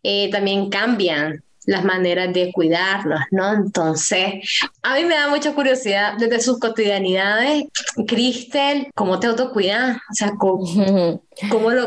Eh, 0.02 0.30
también 0.30 0.70
cambian 0.70 1.42
las 1.68 1.84
maneras 1.84 2.32
de 2.32 2.50
cuidarlos, 2.50 3.20
¿no? 3.30 3.52
Entonces, 3.52 4.36
a 4.82 4.94
mí 4.94 5.04
me 5.04 5.14
da 5.14 5.28
mucha 5.28 5.54
curiosidad 5.54 6.14
desde 6.18 6.40
sus 6.40 6.58
cotidianidades, 6.58 7.64
Cristel, 8.06 8.90
¿cómo 8.94 9.20
te 9.20 9.26
autocuidas? 9.26 9.98
O 10.10 10.14
sea, 10.14 10.32
¿cómo, 10.38 11.18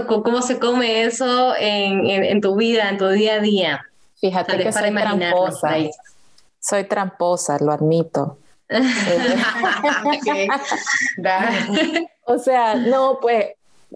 cómo, 0.06 0.42
se 0.44 0.60
come 0.60 1.02
eso 1.04 1.56
en, 1.60 2.42
tu 2.42 2.56
vida, 2.56 2.90
en 2.90 3.00
tu 3.00 3.08
día 3.08 3.36
a 3.36 3.40
día? 3.40 3.86
Fíjate 4.20 4.58
que 4.58 4.72
soy 4.72 4.94
tramposa. 4.94 5.76
Soy 6.60 6.84
tramposa, 6.84 7.58
lo 7.60 7.72
admito. 7.72 8.38
O 12.26 12.38
sea, 12.38 12.76
no, 12.76 13.20
pues, 13.22 13.48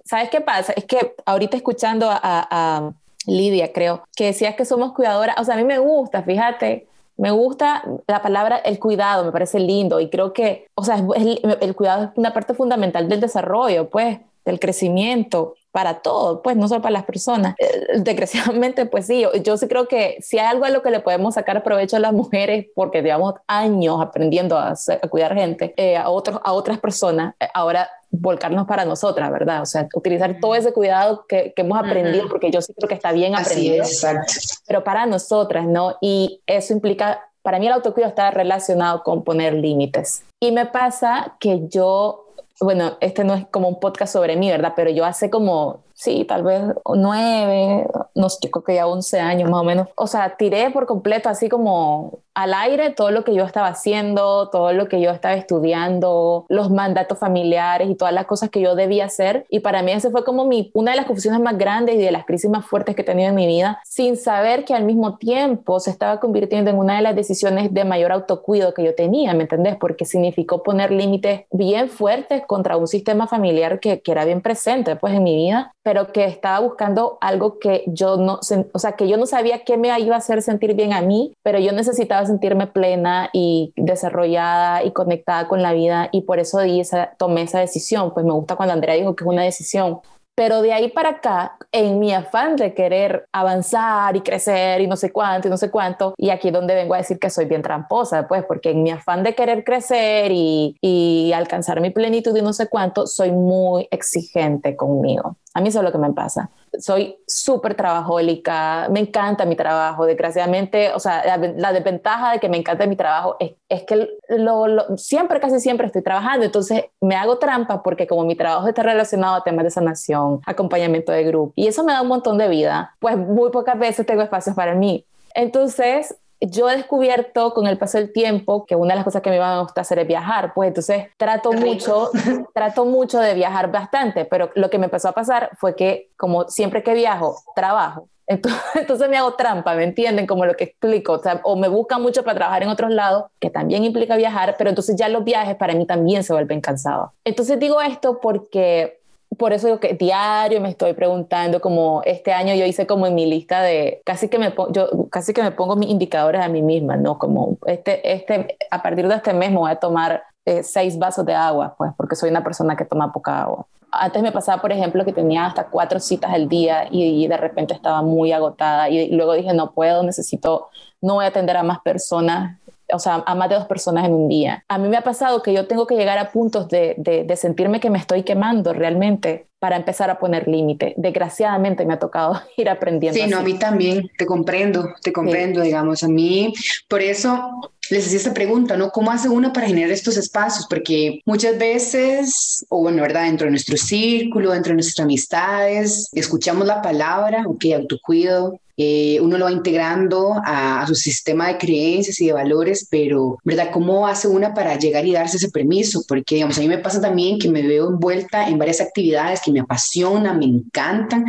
¿sabes 0.03 0.29
qué 0.29 0.41
pasa? 0.41 0.74
Es 0.75 0.86
que 0.86 1.15
ahorita 1.25 1.58
escuchando 1.58 2.08
a, 2.12 2.91
Lidia, 3.27 3.74
creo, 3.74 4.03
que 4.15 4.25
decías 4.25 4.55
que 4.55 4.65
somos 4.65 4.94
cuidadoras, 4.94 5.36
o 5.39 5.44
sea, 5.44 5.55
a 5.55 5.58
mí 5.58 5.63
me 5.63 5.79
gusta, 5.79 6.22
fíjate, 6.22 6.88
me 7.17 7.32
gusta 7.32 7.84
la 8.08 8.22
palabra 8.22 8.58
el 8.58 8.77
cuidado, 8.77 9.25
me 9.25 9.32
parece 9.32 9.60
lindo 9.60 10.00
y 10.00 10.12
creo 10.12 10.32
que, 10.32 10.67
o 10.75 10.84
sea, 10.84 10.98
el, 11.15 11.75
cuidado 11.75 12.03
es 12.03 12.10
una 12.17 12.34
parte 12.34 12.53
fundamental 12.53 13.10
del 13.10 13.20
desarrollo, 13.20 13.89
pues, 13.89 14.20
del 14.46 14.60
crecimiento 14.60 15.55
para 15.75 15.96
todo, 15.96 16.41
pues 16.41 16.55
no 16.55 16.70
solo 16.70 16.82
para 16.82 16.94
las 16.94 17.03
personas. 17.03 17.53
Eh, 17.58 18.00
desgraciadamente, 18.00 18.86
pues 18.86 19.08
sí, 19.08 19.25
yo, 19.44 19.58
sí 19.58 19.67
creo 19.67 19.89
que 19.89 20.15
si 20.22 20.39
hay 20.39 20.46
algo 20.48 20.63
a 20.63 20.70
lo 20.70 20.82
que 20.82 20.89
le 20.89 21.01
podemos 21.01 21.34
sacar 21.34 21.63
provecho 21.63 21.98
a 21.98 22.00
las 22.00 22.13
mujeres, 22.13 22.67
porque 22.74 23.01
llevamos 23.01 23.34
años 23.46 24.01
aprendiendo 24.01 24.58
a, 24.58 24.74
cuidar 25.10 25.36
gente, 25.36 25.74
eh, 25.75 25.98
a, 25.98 26.08
otros, 26.12 26.39
a 26.46 26.53
otras 26.53 26.79
personas, 26.79 27.36
eh, 27.41 27.48
ahora 27.53 27.89
volcarnos 28.10 28.67
para 28.67 28.86
nosotras, 28.86 29.29
¿verdad? 29.29 29.63
O 29.63 29.65
sea, 29.65 29.89
utilizar 29.94 30.38
todo 30.39 30.55
ese 30.55 30.72
cuidado 30.72 31.25
que, 31.27 31.51
que 31.53 31.63
hemos 31.63 31.77
aprendido, 31.77 32.29
porque 32.29 32.51
yo 32.51 32.62
sí 32.62 32.74
creo 32.74 32.88
que 32.88 32.96
está 32.96 33.12
bien 33.12 33.36
aprendido, 33.36 33.84
exacto. 33.84 34.32
pero 34.65 34.82
para 34.82 35.05
nosotras, 35.05 35.65
¿no? 35.65 35.98
Y 36.00 36.41
eso 36.48 36.72
implica, 36.72 37.20
para 37.41 37.60
mí 37.60 37.67
el 37.67 37.74
autocuidado 37.74 38.12
está 38.12 38.32
relacionado 38.32 39.03
con 39.03 39.25
poner 39.25 39.53
límites. 39.53 40.24
Y 40.41 40.53
me 40.53 40.67
pasa 40.67 41.36
que 41.41 41.67
yo 41.67 42.25
bueno, 42.59 42.97
este 43.01 43.23
no 43.23 43.33
es 43.33 43.45
como 43.47 43.67
un 43.67 43.79
podcast 43.79 44.13
sobre 44.13 44.35
mí, 44.37 44.49
¿verdad? 44.49 44.73
Pero 44.75 44.89
yo 44.91 45.05
hace 45.05 45.29
como 45.29 45.83
sí, 45.93 46.25
tal 46.25 46.43
vez 46.43 46.61
nueve, 46.93 47.87
no 48.15 48.29
sé, 48.29 48.49
creo 48.51 48.63
que 48.63 48.75
ya 48.75 48.87
once 48.87 49.19
años 49.19 49.49
más 49.49 49.61
o 49.61 49.63
menos. 49.63 49.87
O 49.95 50.07
sea, 50.07 50.37
tiré 50.37 50.71
por 50.71 50.85
completo 50.85 51.29
así 51.29 51.49
como 51.49 52.19
al 52.35 52.53
aire 52.53 52.91
todo 52.91 53.11
lo 53.11 53.23
que 53.23 53.33
yo 53.33 53.45
estaba 53.45 53.67
haciendo, 53.67 54.49
todo 54.49 54.73
lo 54.73 54.87
que 54.87 55.01
yo 55.01 55.11
estaba 55.11 55.35
estudiando, 55.35 56.45
los 56.49 56.69
mandatos 56.69 57.17
familiares 57.17 57.89
y 57.89 57.95
todas 57.95 58.13
las 58.13 58.25
cosas 58.25 58.49
que 58.49 58.61
yo 58.61 58.75
debía 58.75 59.05
hacer. 59.05 59.45
Y 59.49 59.61
para 59.61 59.81
mí 59.81 59.91
ese 59.93 60.11
fue 60.11 60.23
como 60.23 60.45
mi, 60.45 60.69
una 60.73 60.91
de 60.91 60.97
las 60.97 61.05
confusiones 61.05 61.39
más 61.39 61.57
grandes 61.57 61.95
y 61.95 61.99
de 61.99 62.11
las 62.11 62.25
crisis 62.25 62.49
más 62.49 62.65
fuertes 62.65 62.95
que 62.95 63.01
he 63.01 63.05
tenido 63.05 63.29
en 63.29 63.35
mi 63.35 63.47
vida, 63.47 63.79
sin 63.85 64.17
saber 64.17 64.65
que 64.65 64.73
al 64.73 64.83
mismo 64.83 65.17
tiempo 65.17 65.79
se 65.79 65.89
estaba 65.89 66.19
convirtiendo 66.19 66.69
en 66.69 66.77
una 66.77 66.97
de 66.97 67.01
las 67.01 67.15
decisiones 67.15 67.73
de 67.73 67.85
mayor 67.85 68.11
autocuido 68.11 68.73
que 68.73 68.83
yo 68.83 68.93
tenía, 68.93 69.33
¿me 69.33 69.43
entendés? 69.43 69.77
Porque 69.77 70.05
significó 70.05 70.61
poner 70.61 70.91
límites 70.91 71.45
bien 71.51 71.89
fuertes 71.89 72.43
contra 72.45 72.77
un 72.77 72.87
sistema 72.87 73.27
familiar 73.27 73.79
que, 73.79 74.01
que 74.01 74.11
era 74.11 74.25
bien 74.25 74.41
presente 74.41 74.95
pues 74.95 75.13
en 75.13 75.23
mi 75.23 75.35
vida 75.35 75.71
pero 75.85 76.11
que 76.11 76.25
estaba 76.25 76.59
buscando 76.61 77.19
algo 77.21 77.59
que 77.59 77.83
yo 77.85 78.17
no, 78.17 78.39
o 78.73 78.79
sea, 78.79 78.93
que 78.93 79.07
yo 79.07 79.17
no 79.17 79.27
sabía 79.27 79.63
qué 79.63 79.77
me 79.77 79.97
iba 79.99 80.15
a 80.15 80.17
hacer 80.17 80.41
sentir 80.41 80.73
bien 80.73 80.93
a 80.93 81.01
mí, 81.01 81.35
pero 81.43 81.59
yo 81.59 81.73
necesitaba 81.73 82.25
sentirme 82.25 82.67
plena 82.67 83.29
y 83.34 83.74
desarrollada 83.75 84.84
y 84.84 84.91
conectada 84.91 85.48
con 85.48 85.62
la 85.62 85.74
vida 85.74 86.10
y 86.12 86.22
por 86.22 86.39
eso 86.39 86.60
di 86.60 86.79
esa, 86.79 87.13
tomé 87.17 87.44
esa 87.44 87.60
decisión. 87.60 88.13
Pues 88.13 88.25
me 88.25 88.34
gusta 88.34 88.55
cuando 88.55 88.74
Andrea 88.74 88.96
dijo 88.96 89.15
que 89.15 89.24
es 89.24 89.29
una 89.29 89.44
decisión, 89.44 90.00
pero 90.36 90.62
de 90.62 90.74
ahí 90.74 90.89
para 90.89 91.10
acá, 91.10 91.58
en 91.72 91.98
mi 91.98 92.13
afán 92.13 92.58
de 92.58 92.74
querer 92.74 93.25
avanzar 93.32 94.15
y 94.17 94.22
crecer 94.22 94.82
y 94.82 94.88
no 94.88 94.98
sé 94.98 95.12
cuánto 95.13 95.48
y 95.48 95.51
no 95.51 95.58
sé 95.58 95.72
cuánto, 95.72 96.13
y 96.17 96.29
aquí 96.29 96.50
es 96.50 96.53
donde 96.53 96.75
vengo 96.75 96.94
a 96.94 96.98
decir 96.98 97.20
que 97.20 97.29
soy 97.29 97.46
bien 97.46 97.62
tramposa, 97.62 98.27
pues, 98.27 98.44
porque 98.46 98.72
en 98.72 98.84
mi 98.84 98.91
afán 98.91 99.24
de 99.24 99.34
querer 99.34 99.63
crecer 99.63 100.32
y, 100.34 100.77
y 100.82 101.32
alcanzar 101.34 101.79
mi 101.79 101.89
plenitud 101.89 102.36
y 102.36 102.41
no 102.41 102.51
sé 102.51 102.67
cuánto, 102.67 103.08
soy 103.08 103.32
muy 103.32 103.88
exigente 103.91 104.75
conmigo. 104.75 105.38
A 105.53 105.62
mí 105.62 105.70
eso 105.70 105.79
es 105.79 105.86
lo 105.86 105.91
que 105.94 105.98
me 106.00 106.12
pasa 106.12 106.50
soy 106.79 107.17
súper 107.27 107.75
trabajólica, 107.75 108.88
me 108.89 109.00
encanta 109.00 109.46
mi 109.46 109.55
trabajo, 109.55 110.05
desgraciadamente, 110.05 110.91
o 110.94 111.00
sea, 111.00 111.24
la, 111.55 111.74
desventaja 111.74 112.34
de 112.34 112.39
que 112.39 112.50
me 112.50 112.58
encanta 112.58 112.86
mi 112.88 112.96
trabajo 112.96 113.38
es, 113.39 113.53
es 113.70 113.84
que 113.84 114.10
lo, 114.29 114.98
siempre, 114.98 115.39
casi 115.39 115.60
siempre 115.60 115.88
estoy 115.88 116.01
trabajando, 116.01 116.46
entonces 116.46 116.86
me 117.01 117.15
hago 117.15 117.38
trampa 117.38 117.84
porque 117.84 118.08
como 118.08 118.24
mi 118.24 118.36
trabajo 118.36 118.67
está 118.67 118.84
relacionado 118.84 119.36
a 119.36 119.44
temas 119.44 119.65
de 119.65 119.72
sanación, 119.72 120.41
acompañamiento 120.46 121.12
de 121.12 121.24
grupo, 121.24 121.53
y 121.55 121.67
eso 121.67 121.84
me 121.84 121.94
da 121.94 122.01
un 122.01 122.08
montón 122.08 122.38
de 122.38 122.48
vida, 122.48 122.96
pues 123.00 123.17
muy 123.17 123.51
pocas 123.51 123.77
veces 123.77 124.05
tengo 124.05 124.22
espacios 124.22 124.55
para 124.55 124.75
mí. 124.75 125.05
Entonces, 125.34 126.15
yo 126.41 126.69
he 126.69 126.75
descubierto 126.75 127.53
con 127.53 127.67
el 127.67 127.77
paso 127.77 127.97
del 127.97 128.11
tiempo 128.11 128.65
que 128.65 128.75
una 128.75 128.93
de 128.93 128.97
las 128.97 129.05
cosas 129.05 129.21
que 129.21 129.29
me 129.29 129.39
va 129.39 129.55
a 129.55 129.61
gustar 129.61 129.81
hacer 129.81 129.99
es 129.99 130.07
viajar, 130.07 130.53
pues 130.53 130.67
entonces 130.67 131.07
trato 131.17 131.53
mucho, 131.53 132.11
trato 132.53 132.85
mucho 132.85 133.19
de 133.19 133.33
viajar 133.33 133.71
bastante, 133.71 134.25
pero 134.25 134.51
lo 134.55 134.69
que 134.69 134.77
me 134.77 134.85
empezó 134.85 135.09
a 135.09 135.13
pasar 135.13 135.51
fue 135.57 135.75
que 135.75 136.09
como 136.17 136.47
siempre 136.47 136.83
que 136.83 136.93
viajo, 136.93 137.37
trabajo. 137.55 138.09
Entonces, 138.27 139.07
me 139.07 139.17
hago 139.17 139.35
trampa, 139.35 139.75
¿me 139.75 139.83
entienden? 139.83 140.25
Como 140.25 140.45
lo 140.45 140.55
que 140.55 140.63
explico, 140.63 141.13
o, 141.13 141.19
sea, 141.19 141.41
o 141.43 141.55
me 141.55 141.67
buscan 141.67 142.01
mucho 142.01 142.23
para 142.23 142.35
trabajar 142.35 142.63
en 142.63 142.69
otros 142.69 142.91
lados, 142.91 143.25
que 143.39 143.51
también 143.51 143.83
implica 143.83 144.17
viajar, 144.17 144.55
pero 144.57 144.71
entonces 144.71 144.95
ya 144.95 145.09
los 145.09 145.23
viajes 145.23 145.55
para 145.55 145.75
mí 145.75 145.85
también 145.85 146.23
se 146.23 146.33
vuelven 146.33 146.59
cansados. 146.59 147.11
Entonces 147.23 147.59
digo 147.59 147.79
esto 147.81 148.19
porque 148.19 148.99
por 149.37 149.53
eso 149.53 149.67
digo 149.67 149.79
que 149.79 149.93
diario 149.93 150.61
me 150.61 150.69
estoy 150.69 150.93
preguntando 150.93 151.61
como 151.61 152.01
este 152.05 152.33
año 152.33 152.53
yo 152.55 152.65
hice 152.65 152.87
como 152.87 153.07
en 153.07 153.15
mi 153.15 153.25
lista 153.25 153.61
de 153.61 154.01
casi 154.05 154.29
que 154.29 154.39
me 154.39 154.53
yo 154.71 154.89
casi 155.09 155.33
que 155.33 155.43
me 155.43 155.51
pongo 155.51 155.75
mis 155.75 155.89
indicadores 155.89 156.41
a 156.41 156.47
mí 156.47 156.61
misma 156.61 156.95
no 156.97 157.17
como 157.17 157.57
este 157.65 158.13
este 158.13 158.57
a 158.71 158.81
partir 158.81 159.07
de 159.07 159.15
este 159.15 159.33
mes 159.33 159.51
me 159.51 159.57
voy 159.57 159.71
a 159.71 159.75
tomar 159.77 160.23
eh, 160.45 160.63
seis 160.63 160.97
vasos 160.99 161.25
de 161.25 161.33
agua 161.33 161.75
pues 161.77 161.91
porque 161.97 162.15
soy 162.15 162.29
una 162.29 162.43
persona 162.43 162.75
que 162.75 162.85
toma 162.85 163.11
poca 163.11 163.41
agua. 163.41 163.65
Antes 163.91 164.21
me 164.21 164.31
pasaba 164.31 164.61
por 164.61 164.71
ejemplo 164.71 165.05
que 165.05 165.13
tenía 165.13 165.45
hasta 165.45 165.67
cuatro 165.67 165.99
citas 165.99 166.31
al 166.33 166.49
día 166.49 166.87
y, 166.91 167.27
de 167.27 167.37
repente 167.37 167.73
estaba 167.73 168.01
muy 168.01 168.31
agotada 168.31 168.89
y 168.89 169.09
luego 169.11 169.33
dije 169.33 169.53
no 169.53 169.71
puedo 169.71 170.03
necesito 170.03 170.67
no 171.01 171.15
voy 171.15 171.25
a 171.25 171.29
atender 171.29 171.57
a 171.57 171.63
más 171.63 171.79
personas 171.79 172.59
o 172.93 172.99
sea, 172.99 173.23
a 173.25 173.35
más 173.35 173.49
de 173.49 173.55
dos 173.55 173.65
personas 173.65 174.05
en 174.05 174.13
un 174.13 174.29
día. 174.29 174.63
A 174.67 174.77
mí 174.77 174.87
me 174.87 174.97
ha 174.97 175.03
pasado 175.03 175.41
que 175.41 175.53
yo 175.53 175.67
tengo 175.67 175.87
que 175.87 175.95
llegar 175.95 176.17
a 176.17 176.31
puntos 176.31 176.67
de, 176.69 176.95
de, 176.97 177.35
sentirme 177.35 177.79
que 177.79 177.89
me 177.89 177.97
estoy 177.97 178.23
quemando 178.23 178.73
realmente 178.73 179.47
para 179.59 179.75
empezar 179.75 180.09
a 180.09 180.19
poner 180.19 180.47
límite. 180.47 180.93
Desgraciadamente 180.97 181.85
me 181.85 181.93
ha 181.93 181.99
tocado 181.99 182.41
ir 182.57 182.69
aprendiendo. 182.69 183.19
Sí, 183.19 183.27
no, 183.27 183.39
a 183.39 183.41
mí 183.41 183.57
también, 183.57 184.09
te 184.17 184.25
comprendo, 184.25 184.93
te 185.01 185.11
comprendo, 185.11 185.61
digamos, 185.61 186.03
a 186.03 186.07
mí, 186.07 186.53
por 186.87 187.01
eso 187.01 187.51
les 187.89 188.05
hacía 188.05 188.17
esta 188.17 188.33
pregunta, 188.33 188.77
¿no? 188.77 188.89
¿Cómo 188.89 189.11
hace 189.11 189.29
uno 189.29 189.53
para 189.53 189.67
generar 189.67 189.91
estos 189.91 190.17
espacios? 190.17 190.65
Porque 190.67 191.21
muchas 191.25 191.57
veces, 191.57 192.65
o 192.69 192.81
bueno, 192.81 193.01
¿verdad? 193.01 193.23
Dentro 193.23 193.45
de 193.45 193.51
nuestro 193.51 193.77
círculo, 193.77 194.51
dentro 194.51 194.71
de 194.71 194.75
nuestras 194.75 195.03
amistades, 195.03 196.09
escuchamos 196.13 196.65
la 196.65 196.81
palabra, 196.81 197.43
ok, 197.47 197.65
autocuido, 197.75 198.59
eh, 198.77 199.20
uno 199.22 199.38
lo 199.38 199.46
va 199.46 199.51
integrando 199.51 200.36
a, 200.44 200.86
su 200.88 200.96
sistema 200.96 201.48
de 201.48 201.58
creencias 201.58 202.20
y 202.20 202.27
de 202.27 202.34
valores, 202.34 202.88
pero, 202.89 203.38
¿verdad? 203.44 203.70
¿Cómo 203.72 204.08
hace 204.08 204.27
una 204.27 204.53
para 204.53 204.77
llegar 204.77 205.05
y 205.05 205.13
darse 205.13 205.38
ese 205.38 205.50
permiso? 205.50 206.03
Porque, 206.08 206.36
digamos, 206.36 206.58
a 206.58 206.62
mí 206.62 206.67
me 206.67 206.77
pasa 206.77 207.01
también 207.01 207.39
que 207.39 207.50
me 207.50 207.62
veo 207.62 207.89
envuelta 207.89 208.48
en 208.48 208.58
varias 208.58 208.82
actividades 208.82 209.41
que 209.41 209.51
me 209.51 209.62
apasionan, 209.62 210.39
me 210.39 210.46
encantan, 210.46 211.25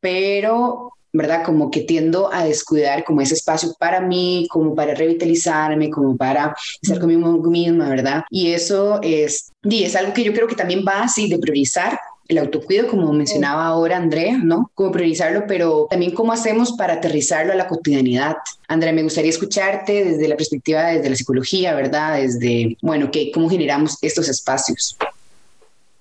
pero 0.00 0.92
¿verdad? 1.12 1.42
Como 1.44 1.70
que 1.70 1.80
tiendo 1.80 2.32
a 2.32 2.44
descuidar 2.44 3.04
como 3.04 3.20
ese 3.20 3.34
espacio 3.34 3.74
para 3.78 4.00
mí, 4.00 4.46
como 4.48 4.74
para 4.74 4.94
revitalizarme, 4.94 5.90
como 5.90 6.16
para 6.16 6.54
estar 6.80 7.00
conmigo 7.00 7.26
misma, 7.50 7.88
¿verdad? 7.88 8.22
Y 8.30 8.52
eso 8.52 9.00
es, 9.02 9.50
y 9.62 9.82
es 9.82 9.96
algo 9.96 10.12
que 10.12 10.24
yo 10.24 10.32
creo 10.32 10.46
que 10.46 10.54
también 10.54 10.84
va 10.86 11.02
así 11.02 11.28
de 11.28 11.38
priorizar 11.38 11.98
el 12.30 12.38
autocuido, 12.38 12.88
como 12.88 13.12
mencionaba 13.12 13.66
ahora 13.66 13.96
Andrea, 13.96 14.38
¿no? 14.42 14.70
Como 14.74 14.92
priorizarlo, 14.92 15.44
pero 15.46 15.86
también 15.90 16.12
cómo 16.12 16.32
hacemos 16.32 16.72
para 16.72 16.94
aterrizarlo 16.94 17.52
a 17.52 17.56
la 17.56 17.66
cotidianidad. 17.66 18.36
Andrea, 18.68 18.92
me 18.92 19.02
gustaría 19.02 19.30
escucharte 19.30 20.04
desde 20.04 20.28
la 20.28 20.36
perspectiva 20.36 20.86
desde 20.86 21.10
la 21.10 21.16
psicología, 21.16 21.74
¿verdad? 21.74 22.20
Desde, 22.20 22.76
bueno, 22.82 23.10
que, 23.10 23.30
cómo 23.32 23.48
generamos 23.50 23.98
estos 24.02 24.28
espacios. 24.28 24.96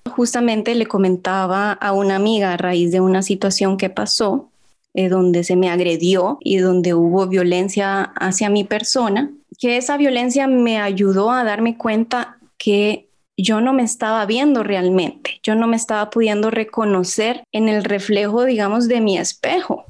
Justamente 0.09 0.75
le 0.75 0.85
comentaba 0.85 1.73
a 1.73 1.93
una 1.93 2.15
amiga 2.15 2.53
a 2.53 2.57
raíz 2.57 2.91
de 2.91 3.01
una 3.01 3.21
situación 3.21 3.77
que 3.77 3.89
pasó, 3.89 4.49
eh, 4.93 5.09
donde 5.09 5.43
se 5.43 5.55
me 5.55 5.69
agredió 5.69 6.37
y 6.41 6.57
donde 6.57 6.93
hubo 6.93 7.27
violencia 7.27 8.03
hacia 8.15 8.49
mi 8.49 8.63
persona, 8.63 9.31
que 9.59 9.77
esa 9.77 9.97
violencia 9.97 10.47
me 10.47 10.79
ayudó 10.79 11.31
a 11.31 11.43
darme 11.43 11.77
cuenta 11.77 12.37
que 12.57 13.08
yo 13.43 13.61
no 13.61 13.73
me 13.73 13.83
estaba 13.83 14.25
viendo 14.25 14.63
realmente, 14.63 15.39
yo 15.43 15.55
no 15.55 15.67
me 15.67 15.75
estaba 15.75 16.09
pudiendo 16.09 16.49
reconocer 16.49 17.43
en 17.51 17.69
el 17.69 17.83
reflejo, 17.83 18.45
digamos, 18.45 18.87
de 18.87 19.01
mi 19.01 19.17
espejo. 19.17 19.85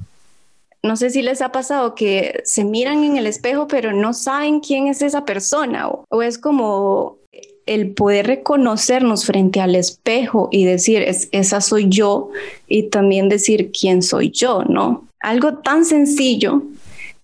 No 0.82 0.96
sé 0.96 1.10
si 1.10 1.20
les 1.20 1.42
ha 1.42 1.52
pasado 1.52 1.94
que 1.94 2.40
se 2.44 2.64
miran 2.64 3.04
en 3.04 3.16
el 3.16 3.26
espejo 3.26 3.68
pero 3.68 3.92
no 3.92 4.14
saben 4.14 4.60
quién 4.60 4.86
es 4.86 5.02
esa 5.02 5.24
persona 5.24 5.88
o, 5.88 6.22
es 6.22 6.38
como 6.38 7.18
el 7.66 7.90
poder 7.90 8.26
reconocernos 8.26 9.26
frente 9.26 9.60
al 9.60 9.76
espejo 9.76 10.48
y 10.50 10.64
decir, 10.64 11.02
esa 11.02 11.60
soy 11.60 11.88
yo 11.88 12.30
y 12.66 12.84
también 12.84 13.28
decir 13.28 13.70
quién 13.78 14.02
soy 14.02 14.30
yo, 14.30 14.64
¿no? 14.64 15.04
Algo 15.20 15.58
tan 15.58 15.84
sencillo 15.84 16.62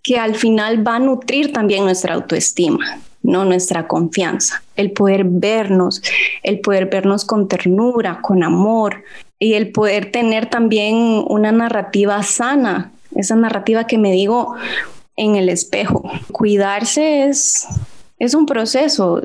que 0.03 0.19
al 0.19 0.37
final 0.37 0.87
va 0.87 0.97
a 0.97 1.01
nutrir 1.01 1.53
también 1.53 1.85
nuestra 1.85 2.15
autoestima. 2.15 3.01
¿No? 3.27 3.45
Nuestra 3.45 3.89
confianza, 3.89 4.63
el 4.77 4.93
poder 4.93 5.25
vernos, 5.25 6.01
el 6.43 6.61
poder 6.61 6.87
vernos 6.87 7.25
con 7.25 7.49
ternura, 7.49 8.21
con 8.23 8.43
amor 8.45 9.03
y 9.39 9.55
el 9.55 9.73
poder 9.73 10.13
tener 10.13 10.49
también 10.49 11.25
una 11.29 11.51
narrativa 11.51 12.23
sana, 12.23 12.93
esa 13.15 13.35
narrativa 13.35 13.87
que 13.87 13.99
me 13.99 14.13
digo 14.13 14.55
en 15.17 15.35
el 15.35 15.49
espejo. 15.49 16.09
Cuidarse 16.31 17.25
es, 17.25 17.67
es 18.19 18.35
un 18.35 18.47
proceso, 18.47 19.21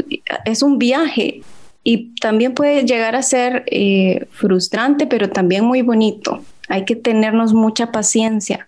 es 0.45 0.63
un 0.63 0.79
viaje 0.79 1.43
y 1.83 2.15
también 2.15 2.55
puede 2.55 2.83
llegar 2.85 3.15
a 3.15 3.21
ser 3.21 3.63
eh, 3.67 4.25
frustrante, 4.31 5.05
pero 5.05 5.29
también 5.29 5.63
muy 5.63 5.83
bonito. 5.83 6.41
Hay 6.69 6.85
que 6.85 6.95
tenernos 6.95 7.53
mucha 7.53 7.91
paciencia 7.91 8.67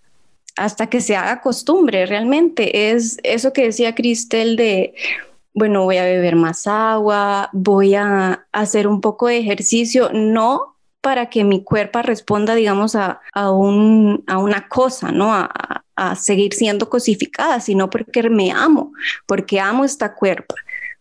hasta 0.55 0.87
que 0.87 1.01
se 1.01 1.15
haga 1.15 1.41
costumbre 1.41 2.05
realmente. 2.05 2.91
Es 2.91 3.17
eso 3.23 3.53
que 3.53 3.65
decía 3.65 3.95
Cristel 3.95 4.55
de, 4.55 4.93
bueno, 5.53 5.83
voy 5.83 5.97
a 5.97 6.03
beber 6.03 6.35
más 6.35 6.67
agua, 6.67 7.49
voy 7.53 7.95
a 7.95 8.45
hacer 8.51 8.87
un 8.87 9.01
poco 9.01 9.27
de 9.27 9.37
ejercicio, 9.37 10.09
no 10.13 10.75
para 11.01 11.29
que 11.29 11.43
mi 11.43 11.63
cuerpo 11.63 12.01
responda, 12.01 12.55
digamos, 12.55 12.95
a, 12.95 13.19
a, 13.33 13.51
un, 13.51 14.23
a 14.25 14.37
una 14.37 14.69
cosa, 14.69 15.11
¿no? 15.11 15.33
A, 15.33 15.83
a, 15.95 16.15
seguir 16.15 16.53
siendo 16.53 16.89
cosificada, 16.89 17.59
sino 17.59 17.89
porque 17.89 18.29
me 18.29 18.51
amo, 18.51 18.93
porque 19.27 19.59
amo 19.59 19.83
esta 19.83 20.15
cuerpo, 20.15 20.55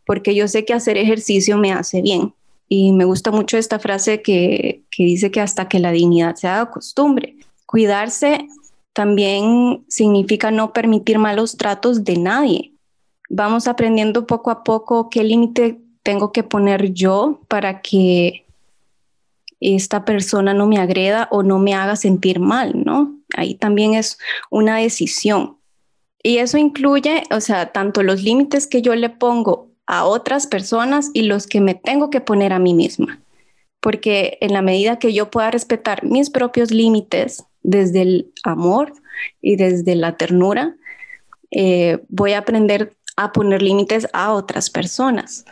porque 0.05 0.35
yo 0.35 0.49
sé 0.49 0.65
que 0.65 0.75
hacer 0.75 0.97
ejercicio 0.99 1.57
me 1.57 1.73
hace 1.73 2.03
bien. 2.03 2.35
Y 2.69 2.93
me 2.93 3.05
gusta 3.05 3.31
mucho 3.31 3.59
esta 3.59 3.79
frase 3.79 4.23
que, 4.23 4.83
que 4.91 5.05
dice 5.05 5.31
que 5.31 5.41
hasta 5.41 5.69
que 5.69 5.79
la 5.79 5.93
dignidad 5.93 6.35
se 6.35 6.49
haga 6.49 6.71
costumbre. 6.71 7.37
Cuidarse 7.67 8.49
también 8.93 9.85
significa 9.89 10.51
no 10.51 10.73
permitir 10.73 11.19
malos 11.19 11.57
tratos 11.57 12.05
de 12.05 12.17
nadie. 12.17 12.73
Vamos 13.31 13.67
aprendiendo 13.67 14.27
poco 14.27 14.51
a 14.51 14.63
poco 14.63 15.09
qué 15.09 15.25
límite 15.25 15.81
tengo 16.03 16.33
que 16.33 16.43
poner 16.43 16.93
yo 16.93 17.41
para 17.49 17.81
que 17.81 18.45
esta 19.61 20.05
persona 20.05 20.53
no 20.55 20.67
me 20.67 20.79
agreda 20.79 21.29
o 21.31 21.43
no 21.43 21.59
me 21.59 21.75
haga 21.75 21.97
sentir 21.97 22.41
mal, 22.41 22.85
¿no? 22.85 23.17
Ahí 23.37 23.55
también 23.55 23.95
es 23.95 24.19
una 24.51 24.79
decisión. 24.79 25.57
Y 26.23 26.39
eso 26.39 26.59
incluye, 26.59 27.23
o 27.31 27.41
sea, 27.41 27.73
tanto 27.73 28.03
los 28.03 28.23
límites 28.23 28.67
que 28.67 28.83
yo 28.83 28.95
le 28.95 29.09
pongo 29.09 29.71
a 29.87 30.05
otras 30.05 30.47
personas 30.47 31.11
y 31.15 31.23
los 31.23 31.47
que 31.47 31.61
me 31.61 31.75
tengo 31.75 32.11
que 32.11 32.21
poner 32.21 32.53
a 32.53 32.59
mí 32.59 32.75
misma. 32.75 33.21
Porque 33.81 34.39
en 34.41 34.53
la 34.53 34.63
medida 34.63 34.99
que 34.99 35.13
yo 35.13 35.31
pueda 35.31 35.51
respetar 35.51 36.05
mis 36.05 36.31
propios 36.31 36.71
límites, 36.71 37.45
desde 37.63 38.03
el 38.03 38.33
amor 38.45 38.93
y 39.41 39.57
desde 39.57 39.95
la 39.95 40.17
ternura, 40.17 40.77
eh, 41.51 41.99
voy 42.09 42.33
a 42.33 42.39
aprender 42.39 42.95
a 43.17 43.33
poner 43.33 43.63
límites 43.63 44.09
a 44.13 44.33
otras 44.33 44.71
personas. 44.71 45.45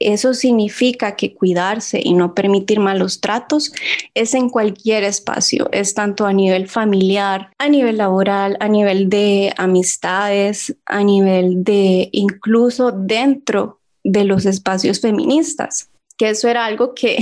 Eso 0.00 0.32
significa 0.32 1.16
que 1.16 1.34
cuidarse 1.34 2.00
y 2.02 2.14
no 2.14 2.32
permitir 2.32 2.78
malos 2.78 3.20
tratos 3.20 3.72
es 4.14 4.34
en 4.34 4.48
cualquier 4.48 5.02
espacio, 5.02 5.68
es 5.72 5.94
tanto 5.94 6.24
a 6.24 6.32
nivel 6.32 6.68
familiar, 6.68 7.50
a 7.58 7.68
nivel 7.68 7.96
laboral, 7.98 8.56
a 8.60 8.68
nivel 8.68 9.08
de 9.08 9.52
amistades, 9.56 10.76
a 10.86 11.02
nivel 11.02 11.64
de 11.64 12.10
incluso 12.12 12.92
dentro 12.92 13.80
de 14.04 14.24
los 14.24 14.46
espacios 14.46 15.00
feministas, 15.00 15.90
que 16.18 16.30
eso 16.30 16.48
era 16.48 16.66
algo 16.66 16.94
que 16.94 17.18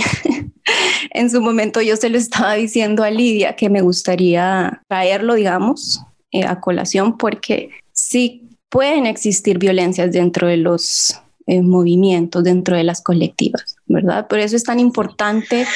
en 1.10 1.30
su 1.30 1.40
momento 1.40 1.80
yo 1.80 1.96
se 1.96 2.08
lo 2.08 2.18
estaba 2.18 2.54
diciendo 2.54 3.04
a 3.04 3.10
Lidia 3.10 3.54
que 3.54 3.70
me 3.70 3.82
gustaría 3.82 4.82
traerlo, 4.88 5.34
digamos, 5.34 6.00
eh, 6.32 6.44
a 6.44 6.60
colación, 6.60 7.16
porque 7.16 7.70
sí 7.92 8.48
pueden 8.68 9.06
existir 9.06 9.58
violencias 9.58 10.10
dentro 10.10 10.48
de 10.48 10.56
los 10.56 11.20
eh, 11.46 11.62
movimientos, 11.62 12.42
dentro 12.42 12.76
de 12.76 12.84
las 12.84 13.02
colectivas, 13.02 13.76
¿verdad? 13.86 14.26
Por 14.26 14.40
eso 14.40 14.56
es 14.56 14.64
tan 14.64 14.80
importante 14.80 15.66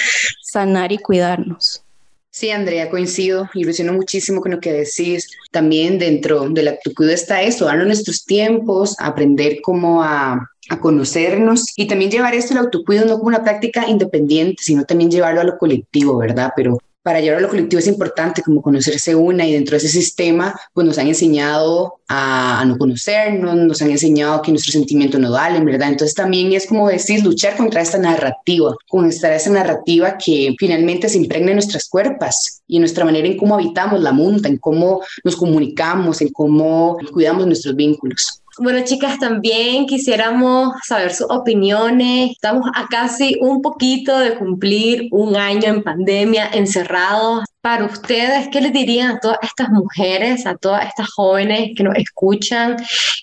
sanar 0.42 0.90
y 0.90 0.98
cuidarnos. 0.98 1.84
Sí, 2.32 2.50
Andrea, 2.50 2.90
coincido 2.90 3.48
ilusiono 3.54 3.92
muchísimo 3.92 4.40
con 4.40 4.52
lo 4.52 4.60
que 4.60 4.72
decís. 4.72 5.28
También 5.50 5.98
dentro 5.98 6.48
del 6.48 6.68
autocuido 6.68 7.12
está 7.12 7.42
eso, 7.42 7.66
darnos 7.66 7.86
nuestros 7.86 8.24
tiempos, 8.24 8.96
aprender 8.98 9.60
cómo 9.62 10.02
a 10.02 10.49
a 10.68 10.78
conocernos 10.80 11.72
y 11.76 11.86
también 11.86 12.10
llevar 12.10 12.34
esto 12.34 12.52
el 12.52 12.58
autocuido 12.58 13.06
no 13.06 13.16
como 13.16 13.28
una 13.28 13.42
práctica 13.42 13.88
independiente, 13.88 14.62
sino 14.62 14.84
también 14.84 15.10
llevarlo 15.10 15.40
a 15.40 15.44
lo 15.44 15.58
colectivo, 15.58 16.18
¿verdad? 16.18 16.52
Pero 16.54 16.78
para 17.02 17.20
llevar 17.20 17.38
a 17.38 17.40
lo 17.40 17.48
colectivo 17.48 17.80
es 17.80 17.86
importante 17.86 18.42
como 18.42 18.60
conocerse 18.60 19.14
una 19.14 19.46
y 19.46 19.54
dentro 19.54 19.72
de 19.72 19.78
ese 19.78 19.88
sistema 19.88 20.54
pues 20.74 20.86
nos 20.86 20.98
han 20.98 21.06
enseñado 21.06 22.00
a, 22.08 22.62
no 22.66 22.76
conocernos, 22.76 23.56
nos 23.56 23.80
han 23.80 23.90
enseñado 23.90 24.42
que 24.42 24.50
nuestros 24.50 24.74
sentimientos 24.74 25.18
no 25.18 25.30
valen, 25.30 25.64
¿verdad? 25.64 25.88
Entonces 25.88 26.14
también 26.14 26.52
es 26.52 26.66
como 26.66 26.88
decir, 26.88 27.22
luchar 27.22 27.56
contra 27.56 27.80
esta 27.80 27.98
narrativa, 27.98 28.74
contra 28.88 29.34
esta 29.34 29.50
narrativa 29.50 30.18
que 30.18 30.54
finalmente 30.58 31.08
se 31.08 31.18
impregna 31.18 31.52
en 31.52 31.56
nuestras 31.56 31.88
cuerpos 31.88 32.60
y 32.66 32.76
en 32.76 32.82
nuestra 32.82 33.04
manera 33.04 33.26
en 33.26 33.36
cómo 33.36 33.54
habitamos 33.54 34.00
la 34.00 34.12
monta, 34.12 34.48
en 34.48 34.58
cómo 34.58 35.00
nos 35.24 35.36
comunicamos, 35.36 36.20
en 36.20 36.28
cómo 36.28 36.98
cuidamos 37.12 37.46
nuestros 37.46 37.74
vínculos. 37.74 38.39
Bueno, 38.62 38.84
chicas, 38.84 39.18
también 39.18 39.86
quisiéramos 39.86 40.74
saber 40.86 41.14
sus 41.14 41.30
opiniones. 41.30 42.32
Estamos 42.32 42.68
a 42.74 42.88
casi 42.88 43.38
un 43.40 43.62
poquito 43.62 44.18
de 44.18 44.34
cumplir 44.34 45.08
un 45.12 45.34
año 45.34 45.64
en 45.64 45.82
pandemia, 45.82 46.50
encerrados. 46.52 47.44
Para 47.62 47.86
ustedes, 47.86 48.48
¿qué 48.52 48.60
les 48.60 48.74
dirían 48.74 49.12
a 49.12 49.18
todas 49.18 49.38
estas 49.40 49.70
mujeres, 49.70 50.44
a 50.44 50.56
todas 50.56 50.86
estas 50.86 51.08
jóvenes 51.10 51.70
que 51.74 51.82
nos 51.82 51.96
escuchan, 51.96 52.76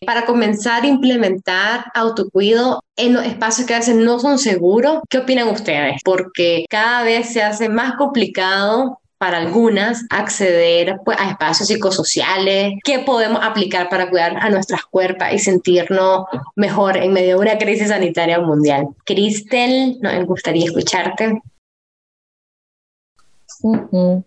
para 0.08 0.26
comenzar 0.26 0.82
a 0.82 0.88
implementar 0.88 1.86
autocuido 1.94 2.84
en 2.96 3.14
los 3.14 3.24
espacios 3.24 3.68
que 3.68 3.76
a 3.76 3.80
veces 3.80 3.96
no 3.96 4.18
son 4.18 4.40
seguros? 4.40 5.02
¿Qué 5.08 5.20
opinan 5.20 5.50
ustedes? 5.50 6.02
Porque 6.04 6.66
cada 6.68 7.04
vez 7.04 7.32
se 7.32 7.44
hace 7.44 7.70
más 7.70 7.94
complicado 7.94 8.98
para 9.18 9.38
algunas 9.38 10.06
acceder 10.10 11.00
pues, 11.04 11.18
a 11.20 11.32
espacios 11.32 11.68
psicosociales, 11.68 12.74
qué 12.84 13.00
podemos 13.00 13.40
aplicar 13.44 13.90
para 13.90 14.10
cuidar 14.10 14.38
a 14.38 14.50
nuestras 14.50 14.86
cuerpos 14.86 15.28
y 15.34 15.40
sentirnos 15.40 16.26
mejor 16.56 16.98
en 16.98 17.14
medio 17.14 17.36
de 17.36 17.42
una 17.42 17.58
crisis 17.58 17.88
sanitaria 17.88 18.40
mundial. 18.40 18.88
Cristel, 19.06 19.98
nos 20.02 20.26
gustaría 20.26 20.66
escucharte. 20.66 21.42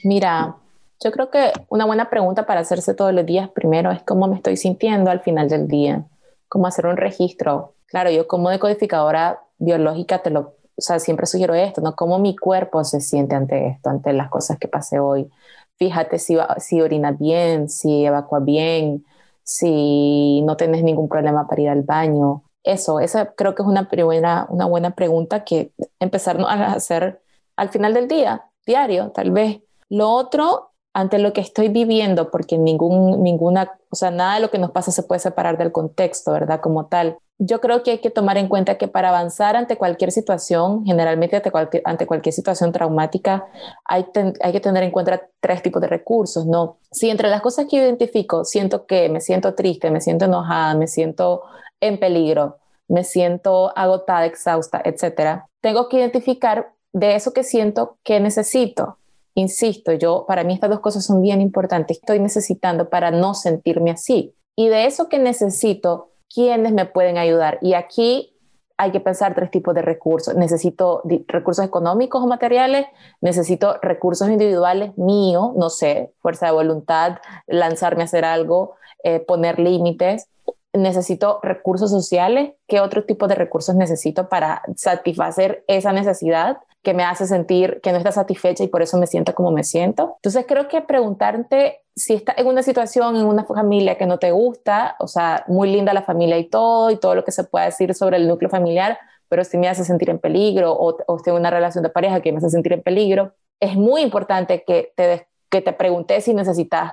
Mira, 0.03 0.57
yo 1.03 1.13
creo 1.13 1.31
que 1.31 1.53
una 1.69 1.87
buena 1.87 2.11
pregunta 2.11 2.47
para 2.47 2.61
hacerse 2.61 2.95
todos 2.95 3.15
los 3.15 3.25
días 3.25 3.49
primero 3.51 3.91
es 3.91 4.03
cómo 4.03 4.27
me 4.27 4.37
estoy 4.37 4.57
sintiendo 4.57 5.11
al 5.11 5.21
final 5.21 5.49
del 5.49 5.69
día, 5.69 6.05
cómo 6.49 6.67
hacer 6.67 6.87
un 6.87 6.97
registro. 6.97 7.75
Claro, 7.87 8.11
yo 8.11 8.27
como 8.27 8.51
decodificadora 8.51 9.41
biológica 9.59 10.23
te 10.23 10.31
lo 10.31 10.55
o 10.81 10.83
sea, 10.83 10.99
siempre 10.99 11.27
sugiero 11.27 11.55
esto, 11.55 11.83
¿no? 11.83 11.95
Cómo 11.95 12.19
mi 12.19 12.35
cuerpo 12.37 12.85
se 12.85 13.01
siente 13.03 13.35
ante 13.35 13.69
esto, 13.69 13.91
ante 13.91 14.15
las 14.15 14.31
cosas 14.31 14.59
que 14.59 14.67
pasé 14.67 14.99
hoy. 14.99 15.31
Fíjate 15.79 16.19
si, 16.19 16.39
si 16.59 16.81
orinas 16.81 17.19
bien, 17.19 17.69
si 17.69 18.07
evacuas 18.07 18.43
bien, 18.45 19.05
si 19.43 20.41
no 20.43 20.57
tienes 20.57 20.83
ningún 20.83 21.09
problema 21.09 21.47
para 21.47 21.61
ir 21.61 21.69
al 21.69 21.83
baño. 21.83 22.45
Eso, 22.63 22.99
esa 22.99 23.35
creo 23.35 23.55
que 23.55 23.63
es 23.63 23.69
una, 23.69 23.91
primera, 23.91 24.47
una 24.49 24.65
buena 24.65 24.95
pregunta 24.95 25.45
que 25.45 25.73
empezar 25.99 26.41
a 26.49 26.73
hacer 26.73 27.23
al 27.57 27.69
final 27.69 27.93
del 27.93 28.09
día, 28.09 28.47
diario, 28.65 29.11
tal 29.11 29.33
vez. 29.33 29.61
Lo 29.91 30.09
otro, 30.11 30.73
ante 30.95 31.19
lo 31.19 31.35
que 31.35 31.43
estoy 31.43 31.69
viviendo, 31.69 32.31
porque 32.31 32.57
ningún, 32.57 33.23
ninguna, 33.23 33.79
o 33.91 33.97
sea, 33.97 34.11
nada 34.11 34.37
de 34.37 34.41
lo 34.41 34.51
que 34.51 34.59
nos 34.59 34.71
pasa 34.71 34.93
se 34.93 35.03
puede 35.03 35.21
separar 35.21 35.59
del 35.59 35.73
contexto, 35.73 36.33
¿verdad? 36.33 36.61
Como 36.61 36.87
tal 36.87 37.19
yo 37.43 37.59
creo 37.61 37.83
que 37.83 37.93
hay 37.93 37.99
que 37.99 38.11
tomar 38.11 38.37
en 38.37 38.49
cuenta 38.49 38.77
que 38.77 38.87
para 38.87 39.09
avanzar 39.09 39.57
ante 39.57 39.77
cualquier 39.77 40.13
situación, 40.13 40.85
generalmente 40.85 41.37
ante 41.37 41.83
ante 41.85 42.07
cualquier 42.07 42.35
situación 42.35 42.71
traumática, 42.71 43.47
hay, 43.87 44.05
hay, 44.43 44.53
que 44.53 44.61
tener 44.61 44.83
en 44.83 44.91
cuenta 44.91 45.23
tres 45.41 45.63
tipos 45.63 45.81
de 45.81 45.89
recursos, 45.89 46.45
¿no? 46.45 46.77
Si 46.93 47.09
entre 47.09 47.31
las 47.31 47.41
cosas 47.41 47.67
que 47.69 47.77
identifico 47.77 48.45
siento 48.45 48.85
que 48.85 49.09
me 49.09 49.23
siento 49.23 49.55
triste, 49.55 49.91
me 49.91 50.03
siento 50.03 50.27
enojada, 50.27 50.75
me 50.75 50.87
siento 50.87 51.43
en 51.81 51.99
peligro, 51.99 52.59
me 52.89 53.05
siento 53.05 53.73
agotada, 53.75 54.27
exhausta, 54.27 54.83
etcétera, 54.85 55.47
tengo 55.63 55.89
que 55.89 55.97
identificar 55.97 56.75
de 56.93 57.15
eso 57.15 57.33
que 57.33 57.43
siento 57.43 57.97
que 58.03 58.21
necesito. 58.21 58.99
Insisto, 59.35 59.93
yo, 59.93 60.27
para 60.29 60.45
mí 60.45 60.53
estas 60.53 60.69
dos 60.69 60.81
cosas 60.81 61.07
son 61.07 61.23
bien 61.23 61.41
importantes. 61.41 61.99
Estoy 61.99 62.19
necesitando 62.19 62.91
para 62.91 63.11
no 63.11 63.33
sentirme 63.33 63.93
así. 63.93 64.35
Y 64.57 64.69
de 64.69 64.85
eso 64.85 65.09
que 65.09 65.19
necesito, 65.19 66.10
quiénes 66.33 66.73
me 66.73 66.87
pueden 66.87 67.19
ayudar. 67.19 67.59
Y 67.61 67.75
aquí 67.75 68.35
hay 68.77 68.93
que 68.93 69.01
pensar 69.01 69.35
tres 69.35 69.51
tipos 69.51 69.75
de 69.75 69.83
recursos. 69.83 70.35
Necesito 70.35 71.03
recursos 71.27 71.65
económicos 71.65 72.23
o 72.23 72.27
materiales, 72.27 72.87
necesito 73.21 73.77
recursos 73.83 74.31
individuales 74.31 74.97
míos, 74.97 75.51
no 75.55 75.69
sé, 75.69 76.15
fuerza 76.21 76.47
de 76.47 76.53
voluntad, 76.53 77.19
lanzarme 77.47 78.03
a 78.03 78.05
hacer 78.07 78.25
algo, 78.25 78.77
eh, 79.05 79.21
poner 79.21 79.59
límites. 79.59 80.29
Necesito 80.73 81.41
recursos 81.43 81.91
sociales. 81.91 82.53
¿Qué 82.67 82.81
otro 82.81 83.05
tipo 83.05 83.27
de 83.27 83.35
recursos 83.35 83.75
necesito 83.75 84.29
para 84.29 84.63
satisfacer 84.77 85.65
esa 85.67 85.93
necesidad? 85.93 86.59
que 86.83 86.95
me 86.95 87.05
hace 87.05 87.27
sentir 87.27 87.81
que 87.83 87.93
no 87.93 87.99
está 87.99 88.11
satisfecha 88.11 88.65
y 88.65 88.69
por 88.69 88.83
eso 88.83 88.97
me 88.97 89.07
siento 89.07 89.35
como 89.35 89.51
me 89.51 89.65
siento. 89.65 90.15
Entonces 90.17 90.47
creo 90.49 90.69
que 90.69 90.81
preguntarte 90.81 91.83
si 91.95 92.15
estás 92.15 92.39
en 92.39 92.47
una 92.47 92.63
situación, 92.63 93.17
en 93.17 93.27
una 93.27 93.45
familia 93.45 93.99
que 93.99 94.07
no 94.07 94.19
te 94.19 94.31
gusta, 94.31 94.97
o 94.99 95.07
sea, 95.07 95.45
muy 95.47 95.71
linda 95.71 95.93
la 95.93 96.03
familia 96.03 96.39
y 96.39 96.49
todo, 96.49 96.91
y 96.91 96.97
todo 96.97 97.15
lo 97.15 97.25
que 97.25 97.33
se 97.33 97.45
pueda 97.45 97.67
decir 97.67 97.95
sobre 97.95 98.17
el 98.17 98.27
núcleo 98.27 98.49
familiar, 98.49 98.99
pero 99.29 99.45
si 99.45 99.59
me 99.59 99.69
hace 99.69 99.85
sentir 99.85 100.09
en 100.09 100.19
peligro 100.19 100.73
o, 100.73 100.97
o 101.07 101.21
en 101.25 101.35
una 101.35 101.51
relación 101.51 101.85
de 101.85 101.91
pareja 101.91 102.21
que 102.21 102.33
me 102.33 102.39
hace 102.39 102.51
sentir 102.51 102.73
en 102.73 102.83
peligro, 102.83 103.35
es 103.61 103.77
muy 103.77 104.01
importante 104.01 104.65
que 104.65 104.93
te, 104.97 105.29
que 105.51 105.61
te 105.61 105.73
preguntes 105.75 106.25
si 106.25 106.33
necesitas 106.33 106.93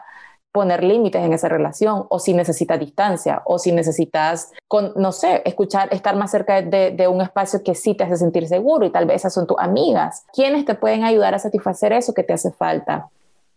poner 0.51 0.83
límites 0.83 1.23
en 1.23 1.33
esa 1.33 1.49
relación 1.49 2.05
o 2.10 2.19
si 2.19 2.33
necesitas 2.33 2.79
distancia 2.79 3.41
o 3.45 3.60
si 3.60 3.71
necesitas, 3.71 4.51
con, 4.67 4.93
no 4.95 5.12
sé, 5.12 5.41
escuchar, 5.45 5.89
estar 5.91 6.15
más 6.15 6.31
cerca 6.31 6.62
de, 6.62 6.91
de, 6.91 7.07
un 7.07 7.21
espacio 7.21 7.63
que 7.63 7.75
sí 7.75 7.93
te 7.93 8.03
hace 8.03 8.17
sentir 8.17 8.47
seguro 8.47 8.86
y 8.86 8.91
tal 8.91 9.05
vez 9.05 9.17
esas 9.17 9.33
son 9.33 9.47
tus 9.47 9.57
amigas. 9.60 10.25
¿Quiénes 10.33 10.65
te 10.65 10.75
pueden 10.75 11.03
ayudar 11.03 11.36
a 11.36 11.39
satisfacer 11.39 11.93
eso 11.93 12.13
que 12.13 12.23
te 12.23 12.33
hace 12.33 12.51
falta? 12.51 13.10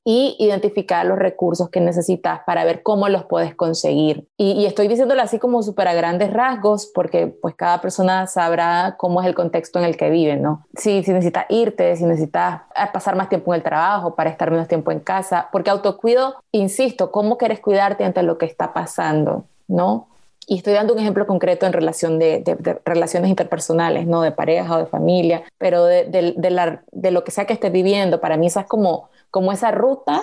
Y 0.04 0.36
identificar 0.38 1.04
los 1.04 1.18
recursos 1.18 1.68
que 1.68 1.80
necesitas 1.80 2.40
para 2.46 2.64
ver 2.64 2.82
cómo 2.82 3.08
los 3.08 3.24
puedes 3.24 3.54
conseguir. 3.54 4.26
Y, 4.36 4.64
estoy 4.64 4.88
diciéndolo 4.88 5.20
así 5.22 5.38
como 5.38 5.62
súper 5.62 5.88
a 5.88 5.94
grandes 5.94 6.32
rasgos 6.32 6.90
porque 6.94 7.26
pues 7.26 7.54
cada 7.54 7.80
persona 7.80 8.26
sabrá 8.26 8.96
cómo 8.98 9.20
es 9.20 9.26
el 9.26 9.34
contexto 9.34 9.78
en 9.78 9.84
el 9.84 9.96
que 9.96 10.10
vive, 10.10 10.36
¿no? 10.36 10.66
Si, 10.74 11.02
si 11.02 11.12
necesitas 11.12 11.46
irte, 11.48 11.96
si 11.96 12.04
necesitas 12.04 12.62
pasar 12.92 13.16
más 13.16 13.28
tiempo 13.28 13.52
en 13.52 13.58
el 13.58 13.62
trabajo 13.62 14.14
para 14.14 14.30
estar 14.30 14.50
menos 14.50 14.68
tiempo 14.68 14.90
en 14.90 15.00
casa, 15.00 15.48
porque 15.52 15.70
autocuido, 15.70 16.36
insisto, 16.52 17.10
¿cómo 17.10 17.36
quieres 17.36 17.60
cuidarte 17.60 18.04
ante 18.04 18.22
lo 18.22 18.38
que 18.38 18.46
está 18.46 18.72
pasando? 18.72 19.44
¿No? 19.68 20.09
Y 20.50 20.56
estoy 20.56 20.72
dando 20.72 20.94
un 20.94 20.98
ejemplo 20.98 21.28
concreto 21.28 21.64
en 21.64 21.72
relación 21.72 22.18
de, 22.18 22.42
relaciones 22.84 23.30
interpersonales, 23.30 24.08
no 24.08 24.20
de 24.22 24.32
pareja 24.32 24.74
o 24.74 24.78
de 24.80 24.86
familia, 24.86 25.44
pero 25.58 25.84
de, 25.84 26.06
de, 26.06 27.10
lo 27.12 27.22
que 27.22 27.30
sea 27.30 27.44
que 27.44 27.52
estés 27.52 27.70
viviendo, 27.70 28.20
para 28.20 28.36
mí 28.36 28.48
esa 28.48 28.62
es 28.62 28.66
como 28.66 29.08
como 29.30 29.52
esa 29.52 29.70
ruta, 29.70 30.22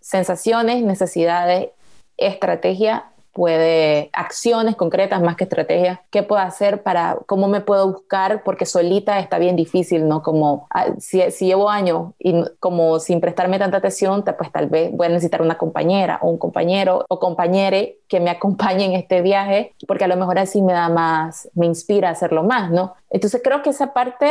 sensaciones, 0.00 0.84
necesidades, 0.84 1.70
estrategia 2.16 3.06
puede, 3.32 4.10
acciones 4.12 4.76
concretas 4.76 5.22
más 5.22 5.36
que 5.36 5.44
estrategias, 5.44 6.00
qué 6.10 6.22
puedo 6.22 6.42
hacer 6.42 6.82
para, 6.82 7.18
cómo 7.26 7.48
me 7.48 7.60
puedo 7.60 7.90
buscar, 7.92 8.42
porque 8.42 8.66
solita 8.66 9.18
está 9.18 9.38
bien 9.38 9.56
difícil, 9.56 10.08
¿no? 10.08 10.22
Como 10.22 10.66
ah, 10.70 10.88
si, 10.98 11.22
llevo 11.40 11.70
años 11.70 12.12
y 12.18 12.44
como 12.60 12.98
sin 13.00 13.20
prestarme 13.20 13.58
tanta 13.58 13.78
atención, 13.78 14.24
pues 14.36 14.52
tal 14.52 14.68
vez 14.68 14.90
voy 14.92 15.06
a 15.06 15.10
necesitar 15.10 15.42
una 15.42 15.56
compañera 15.56 16.18
o 16.22 16.30
un 16.30 16.38
compañero 16.38 17.04
o 17.08 17.18
compañere 17.18 17.98
que 18.08 18.20
me 18.20 18.30
acompañe 18.30 18.84
en 18.84 18.92
este 18.92 19.22
viaje, 19.22 19.74
porque 19.86 20.04
a 20.04 20.08
lo 20.08 20.16
mejor 20.16 20.38
así 20.38 20.62
me 20.62 20.72
da 20.72 20.88
más, 20.88 21.48
me 21.54 21.66
inspira 21.66 22.08
a 22.08 22.12
hacerlo 22.12 22.42
más, 22.42 22.70
¿no? 22.70 22.94
Entonces 23.10 23.40
creo 23.42 23.62
que 23.62 23.70
esa 23.70 23.92
parte 23.92 24.26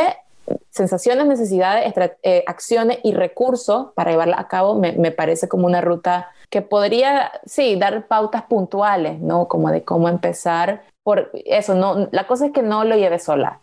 sensaciones, 0.70 1.26
necesidades, 1.26 1.92
eh, 2.22 2.44
acciones 2.46 2.98
y 3.02 3.12
recursos 3.12 3.88
para 3.94 4.10
llevarla 4.10 4.38
a 4.38 4.48
cabo, 4.48 4.78
me, 4.78 4.92
me, 4.92 5.10
parece 5.10 5.48
como 5.48 5.66
una 5.66 5.80
ruta 5.80 6.28
que 6.50 6.62
podría, 6.62 7.30
sí, 7.44 7.76
dar 7.76 8.06
pautas 8.06 8.44
puntuales, 8.44 9.20
¿no? 9.20 9.48
Como 9.48 9.70
de 9.70 9.84
cómo 9.84 10.08
empezar 10.08 10.82
por 11.08 11.30
eso, 11.46 11.74
no, 11.74 12.06
la 12.12 12.26
cosa 12.26 12.44
es 12.44 12.52
que 12.52 12.60
no 12.60 12.84
lo 12.84 12.94
lleves 12.94 13.24
sola. 13.24 13.60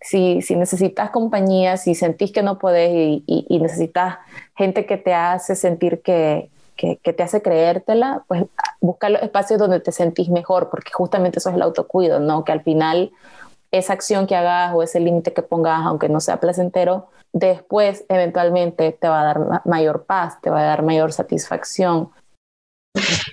Si, 0.00 0.40
si 0.40 0.56
necesitas 0.56 1.10
compañía, 1.10 1.76
si 1.76 1.94
sentís 1.94 2.32
que 2.32 2.42
no 2.42 2.58
podés 2.58 2.90
y, 2.90 3.22
y, 3.26 3.58
necesitas 3.58 4.16
gente 4.56 4.86
que 4.86 4.96
te 4.96 5.12
hace 5.12 5.56
sentir 5.56 6.00
que, 6.00 6.48
que, 6.76 6.96
que, 6.96 7.12
te 7.12 7.22
hace 7.22 7.42
creértela, 7.42 8.24
pues 8.28 8.44
busca 8.80 9.10
los 9.10 9.20
espacios 9.20 9.58
donde 9.58 9.80
te 9.80 9.92
sentís 9.92 10.30
mejor, 10.30 10.70
porque 10.70 10.90
justamente 10.90 11.38
eso 11.38 11.50
es 11.50 11.56
el 11.56 11.60
autocuido, 11.60 12.18
¿no? 12.18 12.44
Que 12.44 12.52
al 12.52 12.62
final 12.62 13.10
esa 13.70 13.92
acción 13.92 14.26
que 14.26 14.36
hagas 14.36 14.74
o 14.74 14.82
ese 14.82 15.00
límite 15.00 15.32
que 15.32 15.42
pongas, 15.42 15.80
aunque 15.84 16.08
no 16.08 16.20
sea 16.20 16.40
placentero, 16.40 17.08
después 17.32 18.04
eventualmente 18.08 18.92
te 18.92 19.08
va 19.08 19.20
a 19.20 19.24
dar 19.24 19.62
mayor 19.66 20.04
paz, 20.04 20.40
te 20.40 20.50
va 20.50 20.60
a 20.60 20.64
dar 20.64 20.82
mayor 20.82 21.12
satisfacción. 21.12 22.10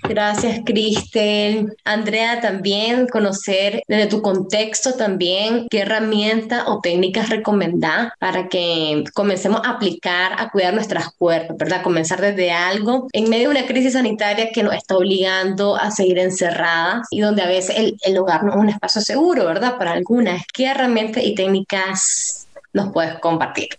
Gracias, 0.08 0.62
Cristel. 0.66 1.76
Andrea, 1.84 2.40
también 2.40 3.08
conocer 3.08 3.84
desde 3.88 4.08
tu 4.08 4.22
contexto 4.22 4.94
también 4.94 5.68
qué 5.70 5.80
herramientas 5.80 6.64
o 6.68 6.80
técnicas 6.80 7.30
recomendás 7.30 8.12
para 8.20 8.48
que 8.48 9.04
comencemos 9.14 9.62
a 9.64 9.72
aplicar 9.72 10.34
a 10.40 10.50
cuidar 10.50 10.74
nuestras 10.74 11.10
cuerpos, 11.14 11.58
¿verdad? 11.58 11.84
Comenzar 11.84 12.22
desde 12.22 12.52
algo 12.52 13.08
en 13.12 13.30
medio 13.30 13.50
de 13.50 13.58
una 13.58 13.68
crisis 13.68 13.94
sanitaria 13.94 14.52
que 14.52 14.64
nos 14.64 14.76
está 14.76 14.96
obligando 14.96 15.76
a 15.76 15.92
seguir 15.92 16.20
encerradas 16.20 17.08
y 17.12 17.20
donde 17.20 17.42
a 17.42 17.48
veces 17.48 17.78
el, 17.78 17.98
el 18.04 18.18
hogar 18.18 18.44
no 18.44 18.52
es 18.52 18.58
un 18.58 18.70
espacio 18.70 19.02
seguro, 19.02 19.46
¿verdad? 19.46 19.78
Para 19.78 19.92
algunas. 19.92 20.44
¿Qué 20.54 20.66
herramientas 20.68 21.24
y 21.24 21.36
técnicas 21.36 22.48
nos 22.74 22.92
puedes 22.94 23.20
compartir? 23.20 23.70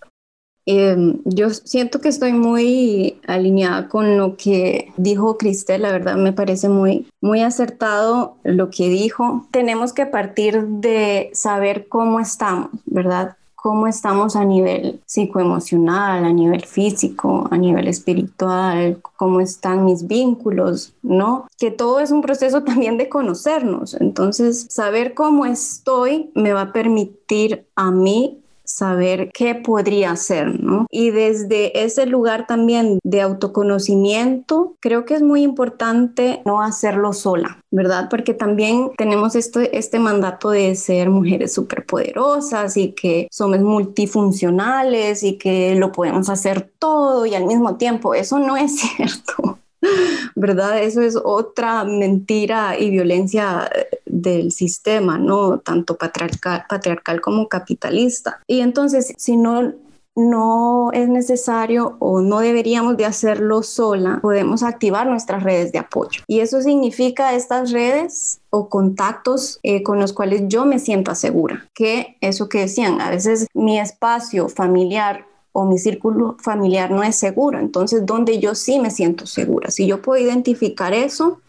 Em, 0.70 1.20
yo 1.24 1.48
siento 1.48 1.98
que 1.98 2.11
estoy 2.11 2.35
muy 2.35 3.18
alineada 3.26 3.88
con 3.88 4.18
lo 4.18 4.37
que 4.37 4.92
dijo 4.98 5.38
Cristel, 5.38 5.81
la 5.81 5.92
verdad 5.92 6.16
me 6.16 6.35
parece 6.35 6.68
muy, 6.68 7.09
muy 7.22 7.40
acertado 7.40 8.37
lo 8.44 8.68
que 8.68 8.90
dijo. 8.90 9.46
Tenemos 9.50 9.94
que 9.94 10.04
partir 10.04 10.62
de 10.66 11.31
saber 11.33 11.88
cómo 11.88 12.20
estamos, 12.20 12.68
¿verdad? 12.85 13.38
cómo 13.61 13.88
estamos 13.88 14.37
a 14.37 14.44
nivel 14.44 15.00
psicoemocional, 15.04 16.24
a 16.24 16.33
nivel 16.33 16.64
físico, 16.64 17.48
a 17.50 17.59
nivel 17.59 17.88
espiritual, 17.88 19.00
cómo 19.16 19.40
están 19.40 19.85
mis 19.85 20.07
vínculos, 20.07 20.94
¿no? 21.02 21.46
Que 21.59 21.72
todo 21.72 21.98
es 21.98 22.12
un 22.12 22.22
proceso 22.22 22.62
también 22.64 22.98
de 22.98 23.09
conocernos. 23.09 23.94
Entonces, 23.94 24.66
saber 24.70 25.14
cómo 25.14 25.44
estoy 25.44 26.31
me 26.35 26.52
va 26.52 26.61
a 26.61 26.72
permitir 26.72 27.66
a 27.74 27.90
mí 27.90 28.38
saber 28.68 29.31
qué 29.33 29.54
podría 29.54 30.12
hacer, 30.12 30.61
¿no? 30.61 30.87
Y 30.90 31.11
desde 31.11 31.85
ese 31.85 32.07
lugar 32.07 32.46
también 32.46 32.98
de 33.02 33.22
autoconocimiento, 33.22 34.76
creo 34.81 35.04
que 35.04 35.14
es 35.14 35.22
muy 35.22 35.42
importante 35.42 36.42
no 36.44 36.62
hacerlo 36.62 37.12
sola, 37.12 37.62
¿verdad? 37.70 38.09
Porque 38.11 38.35
también 38.35 38.90
tenemos 38.96 39.35
este, 39.35 39.76
este 39.76 39.98
mandato 39.98 40.50
de 40.50 40.74
ser 40.74 41.11
mujeres 41.11 41.52
superpoderosas 41.54 42.76
y 42.76 42.92
que 42.92 43.28
somos 43.31 43.61
multifuncionales 43.61 45.22
y 45.22 45.38
que 45.38 45.74
lo 45.74 45.90
podemos 45.90 46.28
hacer 46.28 46.70
todo 46.78 47.26
y 47.26 47.35
al 47.35 47.46
mismo 47.46 47.76
tiempo. 47.76 48.14
Eso 48.14 48.38
no 48.38 48.57
es 48.57 48.76
cierto. 48.81 49.59
¿verdad? 50.34 50.82
Eso 50.82 51.00
es 51.00 51.16
otra 51.16 51.84
mentira 51.84 52.78
y 52.78 52.90
violencia 52.90 53.70
eh, 53.74 54.00
del 54.06 54.52
sistema, 54.52 55.18
¿no? 55.18 55.58
Tanto 55.60 55.96
patriarcal, 55.96 56.64
patriarcal 56.68 57.20
como 57.20 57.48
capitalista. 57.48 58.40
Y 58.46 58.60
entonces, 58.60 59.12
si 59.16 59.36
no 59.36 59.74
no 60.18 60.90
es 60.92 61.08
necesario 61.08 61.96
o 62.00 62.20
no 62.20 62.40
deberíamos 62.40 62.96
de 62.96 63.04
hacerlo 63.04 63.62
sola, 63.62 64.18
podemos 64.20 64.64
activar 64.64 65.06
nuestras 65.06 65.44
redes 65.44 65.70
de 65.70 65.78
apoyo. 65.78 66.22
Y 66.26 66.40
eso 66.40 66.60
significa 66.60 67.34
estas 67.34 67.70
redes 67.70 68.40
o 68.50 68.68
contactos 68.68 69.60
eh, 69.62 69.84
con 69.84 70.00
los 70.00 70.12
cuales 70.12 70.42
yo 70.48 70.64
me 70.64 70.80
siento 70.80 71.14
segura, 71.14 71.68
que 71.72 72.16
eso 72.20 72.48
que 72.48 72.60
decían, 72.60 73.00
a 73.00 73.10
veces 73.10 73.46
mi 73.54 73.78
espacio 73.78 74.48
familiar 74.48 75.27
o 75.58 75.64
mi 75.64 75.76
círculo 75.76 76.36
familiar 76.38 76.92
no 76.92 77.02
es 77.02 77.16
seguro. 77.16 77.58
Entonces, 77.58 78.06
donde 78.06 78.38
yo 78.38 78.54
sí 78.54 78.78
me 78.78 78.92
siento 78.92 79.26
segura. 79.26 79.72
Si 79.72 79.88
yo 79.88 80.00
puedo 80.00 80.22
identificar 80.22 80.94
eso, 80.94 81.40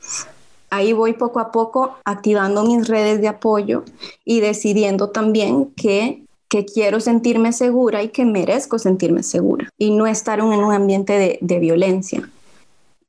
ahí 0.71 0.93
voy 0.93 1.13
poco 1.13 1.39
a 1.39 1.51
poco 1.51 1.95
activando 2.05 2.63
mis 2.63 2.87
redes 2.87 3.21
de 3.21 3.27
apoyo 3.27 3.83
y 4.25 4.39
decidiendo 4.39 5.11
también 5.11 5.67
que, 5.75 6.23
que 6.47 6.65
quiero 6.65 6.99
sentirme 7.01 7.53
segura 7.53 8.01
y 8.01 8.09
que 8.09 8.25
merezco 8.25 8.79
sentirme 8.79 9.21
segura 9.21 9.69
y 9.77 9.91
no 9.91 10.07
estar 10.07 10.39
en 10.39 10.45
un 10.45 10.73
ambiente 10.73 11.37
de, 11.39 11.59
violencia. 11.59 12.27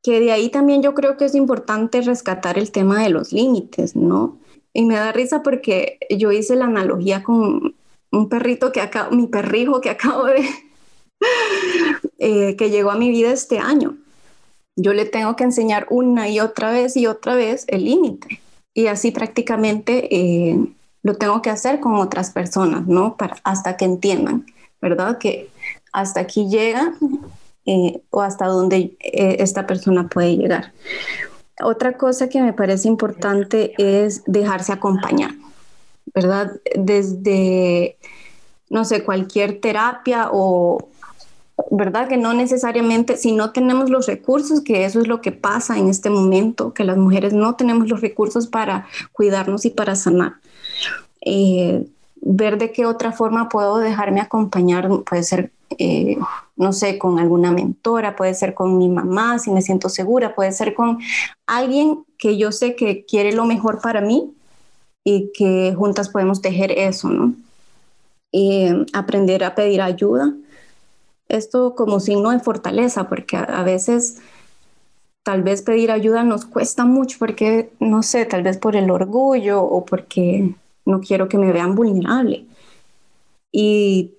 Que 0.02 0.20
de 0.20 0.32
ahí 0.32 0.50
también 0.50 0.82
yo 0.82 0.92
creo 0.92 1.16
que 1.16 1.24
es 1.24 1.34
importante 1.34 2.02
rescatar 2.02 2.58
el 2.58 2.72
tema 2.72 3.02
de 3.02 3.08
los 3.08 3.32
límites, 3.32 3.96
¿no? 3.96 4.36
Y 4.74 4.84
me 4.84 4.96
da 4.96 5.12
risa 5.12 5.42
porque 5.42 5.98
yo 6.10 6.30
hice 6.30 6.56
la 6.56 6.66
analogía 6.66 7.22
con 7.22 7.74
un 8.12 8.28
perrito 8.28 8.70
que 8.70 8.82
acabo, 8.82 9.16
mi 9.16 9.28
perrijo 9.28 9.80
que 9.80 9.88
acabo 9.88 10.24
de, 10.24 10.44
Eh, 12.22 12.54
que 12.56 12.68
llegó 12.68 12.90
a 12.90 12.96
mi 12.96 13.08
vida 13.08 13.32
este 13.32 13.58
año. 13.58 13.96
Yo 14.76 14.92
le 14.92 15.06
tengo 15.06 15.36
que 15.36 15.44
enseñar 15.44 15.86
una 15.88 16.28
y 16.28 16.40
otra 16.40 16.70
vez 16.70 16.94
y 16.96 17.06
otra 17.06 17.34
vez 17.34 17.64
el 17.68 17.86
límite. 17.86 18.42
Y 18.74 18.88
así 18.88 19.10
prácticamente 19.10 20.14
eh, 20.14 20.58
lo 21.02 21.14
tengo 21.14 21.40
que 21.40 21.48
hacer 21.48 21.80
con 21.80 21.94
otras 21.94 22.30
personas, 22.30 22.86
¿no? 22.86 23.16
Para, 23.16 23.36
hasta 23.42 23.78
que 23.78 23.86
entiendan, 23.86 24.44
¿verdad? 24.82 25.16
Que 25.16 25.48
hasta 25.94 26.20
aquí 26.20 26.46
llega 26.50 26.92
eh, 27.64 28.02
o 28.10 28.20
hasta 28.20 28.44
donde 28.46 28.96
esta 29.00 29.66
persona 29.66 30.06
puede 30.08 30.36
llegar. 30.36 30.74
Otra 31.62 31.94
cosa 31.94 32.28
que 32.28 32.42
me 32.42 32.52
parece 32.52 32.86
importante 32.88 33.72
es 33.78 34.22
dejarse 34.26 34.72
acompañar, 34.72 35.32
¿verdad? 36.14 36.52
Desde, 36.74 37.96
no 38.68 38.84
sé, 38.84 39.04
cualquier 39.04 39.58
terapia 39.60 40.28
o, 40.30 40.90
¿verdad? 41.70 42.08
Que 42.08 42.16
no 42.16 42.32
necesariamente, 42.32 43.16
si 43.16 43.32
no 43.32 43.52
tenemos 43.52 43.90
los 43.90 44.06
recursos, 44.06 44.60
que 44.60 44.84
eso 44.84 45.00
es 45.00 45.08
lo 45.08 45.20
que 45.20 45.32
pasa 45.32 45.78
en 45.78 45.88
este 45.88 46.10
momento, 46.10 46.74
que 46.74 46.84
las 46.84 46.96
mujeres 46.96 47.32
no 47.32 47.56
tenemos 47.56 47.88
los 47.88 48.00
recursos 48.00 48.46
para 48.46 48.86
cuidarnos 49.12 49.64
y 49.64 49.70
para 49.70 49.94
sanar. 49.96 50.34
Eh, 51.24 51.86
ver 52.22 52.58
de 52.58 52.72
qué 52.72 52.86
otra 52.86 53.12
forma 53.12 53.48
puedo 53.48 53.78
dejarme 53.78 54.20
acompañar, 54.20 54.88
puede 55.08 55.22
ser, 55.22 55.52
eh, 55.78 56.16
no 56.56 56.72
sé, 56.72 56.98
con 56.98 57.18
alguna 57.18 57.50
mentora, 57.50 58.16
puede 58.16 58.34
ser 58.34 58.54
con 58.54 58.78
mi 58.78 58.88
mamá, 58.88 59.38
si 59.38 59.50
me 59.50 59.62
siento 59.62 59.88
segura, 59.88 60.34
puede 60.34 60.52
ser 60.52 60.74
con 60.74 60.98
alguien 61.46 62.04
que 62.18 62.36
yo 62.36 62.52
sé 62.52 62.76
que 62.76 63.04
quiere 63.06 63.32
lo 63.32 63.46
mejor 63.46 63.80
para 63.80 64.00
mí 64.00 64.32
y 65.04 65.30
que 65.32 65.74
juntas 65.76 66.10
podemos 66.10 66.42
tejer 66.42 66.72
eso, 66.72 67.08
¿no? 67.08 67.34
Eh, 68.32 68.86
aprender 68.92 69.42
a 69.42 69.54
pedir 69.54 69.82
ayuda 69.82 70.32
esto 71.30 71.74
como 71.74 72.00
signo 72.00 72.30
de 72.30 72.40
fortaleza, 72.40 73.08
porque 73.08 73.36
a, 73.36 73.62
veces 73.62 74.18
tal 75.22 75.42
vez 75.42 75.62
pedir 75.62 75.90
ayuda 75.90 76.24
nos 76.24 76.44
cuesta 76.44 76.84
mucho 76.84 77.18
porque, 77.18 77.70
no 77.80 78.02
sé, 78.02 78.26
tal 78.26 78.42
vez 78.42 78.58
por 78.58 78.76
el 78.76 78.90
orgullo 78.90 79.62
o 79.62 79.84
porque 79.84 80.54
no 80.84 81.00
quiero 81.00 81.28
que 81.28 81.38
me 81.38 81.52
vean 81.52 81.74
vulnerable. 81.74 82.46
Y 83.52 84.12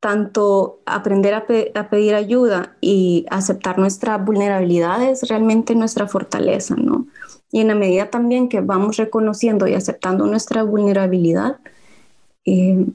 tanto 0.00 0.80
aprender 0.84 1.34
a, 1.34 1.46
a, 1.74 1.90
pedir 1.90 2.14
ayuda 2.14 2.76
y 2.80 3.26
aceptar 3.30 3.78
nuestra 3.78 4.18
vulnerabilidad 4.18 5.02
es 5.02 5.28
realmente 5.28 5.74
nuestra 5.74 6.08
fortaleza, 6.08 6.74
¿no? 6.76 7.06
Y 7.52 7.60
en 7.60 7.68
la 7.68 7.74
medida 7.74 8.10
también 8.10 8.48
que 8.48 8.62
vamos 8.62 8.96
reconociendo 8.96 9.66
y 9.68 9.74
aceptando 9.74 10.26
nuestra 10.26 10.62
vulnerabilidad, 10.62 11.58
eh, 12.46 12.86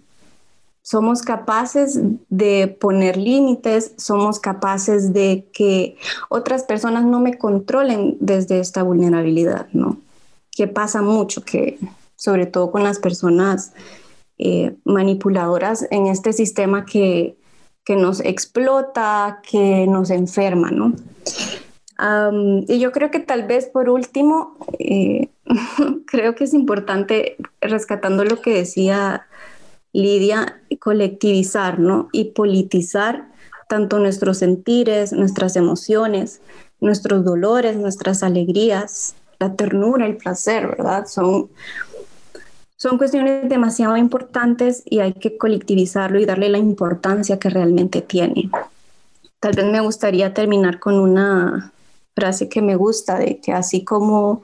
somos 0.87 1.21
capaces 1.21 1.99
de 2.29 2.69
poner 2.79 3.17
límites, 3.17 3.91
somos 3.97 4.39
capaces 4.39 5.11
de 5.11 5.49
que 5.51 5.97
otras 6.29 6.63
personas 6.63 7.03
no 7.03 7.19
me 7.19 7.37
controlen 7.37 8.15
desde 8.21 8.61
esta 8.61 8.83
vulnerabilidad, 8.83 9.67
¿no? 9.73 9.97
Que 10.49 10.65
pasa 10.69 11.01
mucho, 11.01 11.43
que 11.43 11.77
sobre 12.15 12.45
todo 12.45 12.71
con 12.71 12.85
las 12.85 12.99
personas 12.99 13.73
eh, 14.37 14.77
manipuladoras 14.85 15.85
en 15.91 16.07
este 16.07 16.31
sistema 16.31 16.85
que, 16.85 17.35
que, 17.83 17.97
nos 17.97 18.21
explota, 18.21 19.41
que 19.43 19.87
nos 19.87 20.09
enferma, 20.09 20.71
¿no? 20.71 20.93
y 22.67 22.77
yo 22.79 22.91
creo 22.91 23.09
que 23.09 23.19
tal 23.19 23.47
vez 23.47 23.65
por 23.65 23.89
último, 23.89 24.55
eh, 24.79 25.29
creo 26.05 26.35
que 26.35 26.45
es 26.45 26.53
importante, 26.53 27.35
rescatando 27.59 28.23
lo 28.23 28.39
que 28.39 28.53
decía 28.53 29.26
Lidia, 29.97 30.61
colectivizar 30.79 31.79
¿no? 31.79 32.07
y 32.11 32.25
politizar 32.25 33.29
tanto 33.67 33.97
nuestros 33.97 34.37
sentires, 34.37 35.11
nuestras 35.11 35.55
emociones, 35.55 36.39
nuestros 36.79 37.25
dolores, 37.25 37.75
nuestras 37.77 38.21
alegrías, 38.21 39.15
la 39.39 39.55
ternura, 39.55 40.05
el 40.05 40.17
placer, 40.17 40.67
¿verdad? 40.67 41.07
Son, 41.07 41.49
son 42.75 42.99
cuestiones 42.99 43.49
demasiado 43.49 43.97
importantes 43.97 44.83
y 44.85 44.99
hay 44.99 45.13
que 45.13 45.35
colectivizarlo 45.35 46.19
y 46.19 46.25
darle 46.25 46.49
la 46.49 46.59
importancia 46.59 47.39
que 47.39 47.49
realmente 47.49 48.01
tiene. 48.01 48.51
Tal 49.39 49.55
vez 49.55 49.65
me 49.65 49.81
gustaría 49.81 50.31
terminar 50.31 50.79
con 50.79 50.93
una 50.99 51.73
frase 52.15 52.49
que 52.49 52.61
me 52.61 52.75
gusta, 52.75 53.17
de 53.17 53.39
que 53.39 53.51
así 53.51 53.83
como 53.83 54.43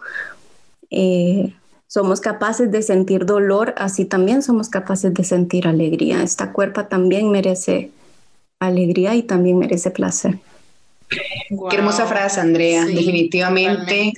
eh, 0.89 1.53
somos 1.93 2.21
capaces 2.21 2.71
de 2.71 2.82
sentir 2.82 3.23
dolor, 3.23 3.75
así 3.77 4.06
también 4.06 4.41
somos 4.41 4.67
capaces 4.67 5.13
de 5.13 5.23
sentir 5.23 5.67
alegría. 5.67 6.23
Esta 6.23 6.51
cuerpa 6.51 6.89
también 6.89 7.29
merece 7.29 7.91
alegría 8.60 9.13
y 9.13 9.21
también 9.21 9.60
merece 9.60 9.91
placer. 9.91 10.39
Qué 11.08 11.75
hermosa 11.75 12.08
frase, 12.08 12.39
Andrea. 12.39 12.86
Definitivamente 12.86 14.12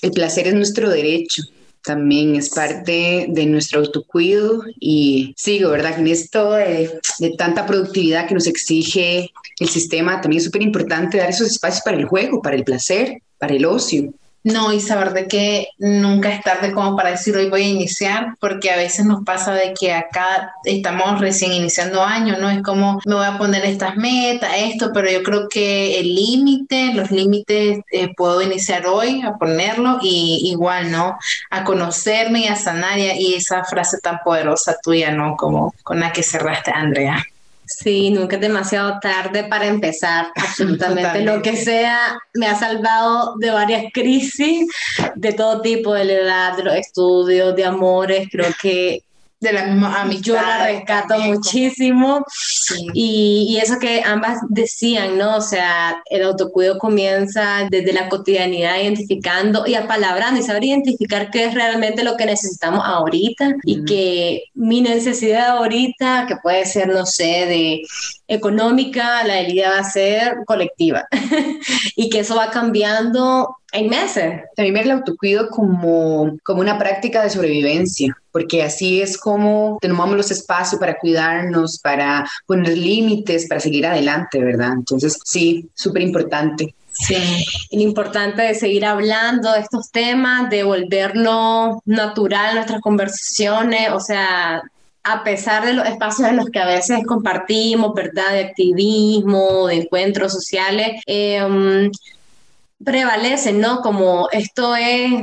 el 0.00 0.10
placer 0.12 0.48
es 0.48 0.54
nuestro 0.54 0.88
derecho. 0.88 1.42
También 1.84 2.34
es 2.34 2.48
parte 2.48 3.26
de 3.28 3.44
nuestro 3.44 3.80
autocuido 3.80 4.64
y 4.80 5.34
sigo, 5.36 5.68
¿verdad? 5.68 5.98
En 5.98 6.06
esto 6.06 6.52
de, 6.52 6.98
de 7.18 7.30
tanta 7.36 7.66
productividad 7.66 8.26
que 8.26 8.34
nos 8.34 8.46
exige 8.46 9.32
el 9.60 9.68
sistema, 9.68 10.22
también 10.22 10.38
es 10.38 10.44
súper 10.44 10.62
importante 10.62 11.18
dar 11.18 11.28
esos 11.28 11.48
espacios 11.48 11.84
para 11.84 11.98
el 11.98 12.06
juego, 12.06 12.40
para 12.40 12.56
el 12.56 12.64
placer, 12.64 13.20
para 13.36 13.54
el 13.54 13.66
ocio. 13.66 14.14
No, 14.48 14.72
y 14.72 14.80
saber 14.80 15.12
de 15.12 15.28
que 15.28 15.68
nunca 15.76 16.32
es 16.32 16.42
tarde 16.42 16.72
como 16.72 16.96
para 16.96 17.10
decir 17.10 17.36
hoy 17.36 17.50
voy 17.50 17.62
a 17.64 17.68
iniciar, 17.68 18.36
porque 18.40 18.70
a 18.70 18.76
veces 18.76 19.04
nos 19.04 19.22
pasa 19.22 19.52
de 19.52 19.74
que 19.78 19.92
acá 19.92 20.54
estamos 20.64 21.20
recién 21.20 21.52
iniciando 21.52 22.02
años, 22.02 22.38
¿no? 22.38 22.48
Es 22.48 22.62
como 22.62 22.98
me 23.04 23.14
voy 23.14 23.26
a 23.26 23.36
poner 23.36 23.64
estas 23.66 23.96
metas, 23.96 24.50
esto, 24.56 24.90
pero 24.94 25.10
yo 25.10 25.22
creo 25.22 25.48
que 25.50 26.00
el 26.00 26.14
límite, 26.14 26.94
los 26.94 27.10
límites 27.10 27.80
eh, 27.92 28.14
puedo 28.16 28.40
iniciar 28.40 28.86
hoy 28.86 29.20
a 29.20 29.34
ponerlo 29.34 29.98
y 30.00 30.40
igual, 30.50 30.90
¿no? 30.90 31.18
A 31.50 31.64
conocerme 31.64 32.40
y 32.40 32.46
a 32.46 32.56
sanar 32.56 32.98
y 32.98 33.34
esa 33.34 33.64
frase 33.64 33.98
tan 33.98 34.20
poderosa 34.24 34.78
tuya, 34.82 35.10
¿no? 35.10 35.36
Como 35.36 35.74
con 35.82 36.00
la 36.00 36.10
que 36.10 36.22
cerraste, 36.22 36.70
Andrea. 36.70 37.22
Sí, 37.68 38.10
nunca 38.10 38.36
es 38.36 38.42
demasiado 38.42 38.98
tarde 38.98 39.44
para 39.44 39.66
empezar 39.66 40.28
absolutamente 40.36 41.20
lo 41.22 41.42
que 41.42 41.56
sea. 41.56 42.18
Me 42.34 42.46
ha 42.46 42.58
salvado 42.58 43.34
de 43.38 43.50
varias 43.50 43.84
crisis 43.92 44.66
de 45.14 45.32
todo 45.34 45.60
tipo, 45.60 45.92
de 45.92 46.04
la 46.06 46.12
edad, 46.12 46.56
de 46.56 46.64
los 46.64 46.74
estudios, 46.74 47.54
de 47.54 47.64
amores. 47.66 48.28
Creo 48.32 48.48
que 48.60 49.02
de 49.40 49.52
la 49.52 49.66
misma 49.66 50.02
amistad. 50.02 50.24
Yo 50.24 50.34
la 50.34 50.66
rescato 50.66 51.18
muchísimo. 51.18 52.24
Y, 52.92 53.46
y, 53.48 53.58
eso 53.58 53.78
que 53.78 54.02
ambas 54.04 54.38
decían, 54.48 55.16
¿no? 55.16 55.36
O 55.36 55.40
sea, 55.40 56.02
el 56.10 56.22
autocuido 56.22 56.78
comienza 56.78 57.66
desde 57.70 57.92
la 57.92 58.08
cotidianidad, 58.08 58.80
identificando 58.80 59.66
y 59.66 59.74
apalabrando 59.74 60.40
y 60.40 60.42
saber 60.42 60.64
identificar 60.64 61.30
qué 61.30 61.46
es 61.46 61.54
realmente 61.54 62.02
lo 62.02 62.16
que 62.16 62.26
necesitamos 62.26 62.82
ahorita 62.84 63.54
y 63.64 63.84
que 63.84 64.44
mi 64.54 64.80
necesidad 64.80 65.58
ahorita, 65.58 66.26
que 66.26 66.36
puede 66.42 66.66
ser, 66.66 66.88
no 66.88 67.06
sé, 67.06 67.46
de 67.46 67.82
económica, 68.26 69.24
la 69.24 69.34
del 69.34 69.58
va 69.58 69.78
a 69.78 69.84
ser 69.84 70.38
colectiva 70.46 71.06
y 71.96 72.10
que 72.10 72.20
eso 72.20 72.36
va 72.36 72.50
cambiando 72.50 73.57
en 73.72 73.88
meses. 73.88 74.42
También 74.56 74.74
ver 74.74 74.84
el 74.84 74.92
autocuido 74.92 75.48
como, 75.50 76.36
como 76.42 76.60
una 76.60 76.78
práctica 76.78 77.22
de 77.22 77.30
sobrevivencia, 77.30 78.16
porque 78.32 78.62
así 78.62 79.02
es 79.02 79.18
como 79.18 79.78
tomamos 79.80 80.16
los 80.16 80.30
espacios 80.30 80.80
para 80.80 80.98
cuidarnos, 80.98 81.78
para 81.78 82.28
poner 82.46 82.76
límites, 82.76 83.46
para 83.46 83.60
seguir 83.60 83.86
adelante, 83.86 84.42
¿verdad? 84.42 84.72
Entonces, 84.72 85.18
sí, 85.24 85.68
súper 85.74 86.02
importante. 86.02 86.74
Sí, 86.92 87.46
lo 87.70 87.80
importante 87.80 88.42
de 88.42 88.54
seguir 88.54 88.84
hablando 88.84 89.52
de 89.52 89.60
estos 89.60 89.90
temas, 89.92 90.50
de 90.50 90.64
volverlo 90.64 91.80
natural 91.84 92.56
nuestras 92.56 92.80
conversaciones, 92.80 93.90
o 93.92 94.00
sea, 94.00 94.62
a 95.04 95.22
pesar 95.22 95.64
de 95.64 95.74
los 95.74 95.86
espacios 95.86 96.28
en 96.28 96.36
los 96.36 96.46
que 96.50 96.58
a 96.58 96.66
veces 96.66 97.06
compartimos, 97.06 97.94
¿verdad? 97.94 98.32
De 98.32 98.40
activismo, 98.40 99.68
de 99.68 99.76
encuentros 99.76 100.32
sociales, 100.32 101.00
eh, 101.06 101.90
prevalecen, 102.84 103.60
¿no? 103.60 103.80
Como 103.80 104.28
esto 104.30 104.74
es 104.76 105.22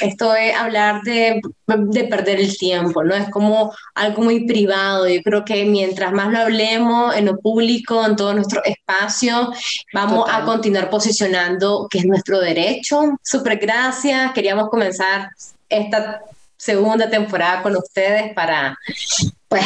esto 0.00 0.34
es 0.34 0.54
hablar 0.54 1.02
de, 1.02 1.40
de, 1.66 2.04
perder 2.04 2.40
el 2.40 2.56
tiempo, 2.56 3.02
¿no? 3.02 3.14
Es 3.14 3.28
como 3.30 3.74
algo 3.94 4.22
muy 4.22 4.46
privado. 4.46 5.08
Yo 5.08 5.20
creo 5.22 5.44
que 5.44 5.64
mientras 5.64 6.12
más 6.12 6.30
lo 6.30 6.38
hablemos 6.38 7.16
en 7.16 7.26
lo 7.26 7.38
público, 7.38 8.04
en 8.04 8.16
todo 8.16 8.34
nuestro 8.34 8.62
espacio, 8.64 9.52
vamos 9.92 10.28
a 10.30 10.44
continuar 10.44 10.90
posicionando 10.90 11.88
que 11.90 11.98
es 11.98 12.04
nuestro 12.04 12.40
derecho. 12.40 13.18
Súper 13.22 13.58
gracias. 13.58 14.32
Queríamos 14.32 14.68
comenzar 14.68 15.30
esta 15.68 16.20
segunda 16.56 17.10
temporada 17.10 17.62
con 17.62 17.76
ustedes 17.76 18.32
para 18.34 18.78
pues 19.48 19.64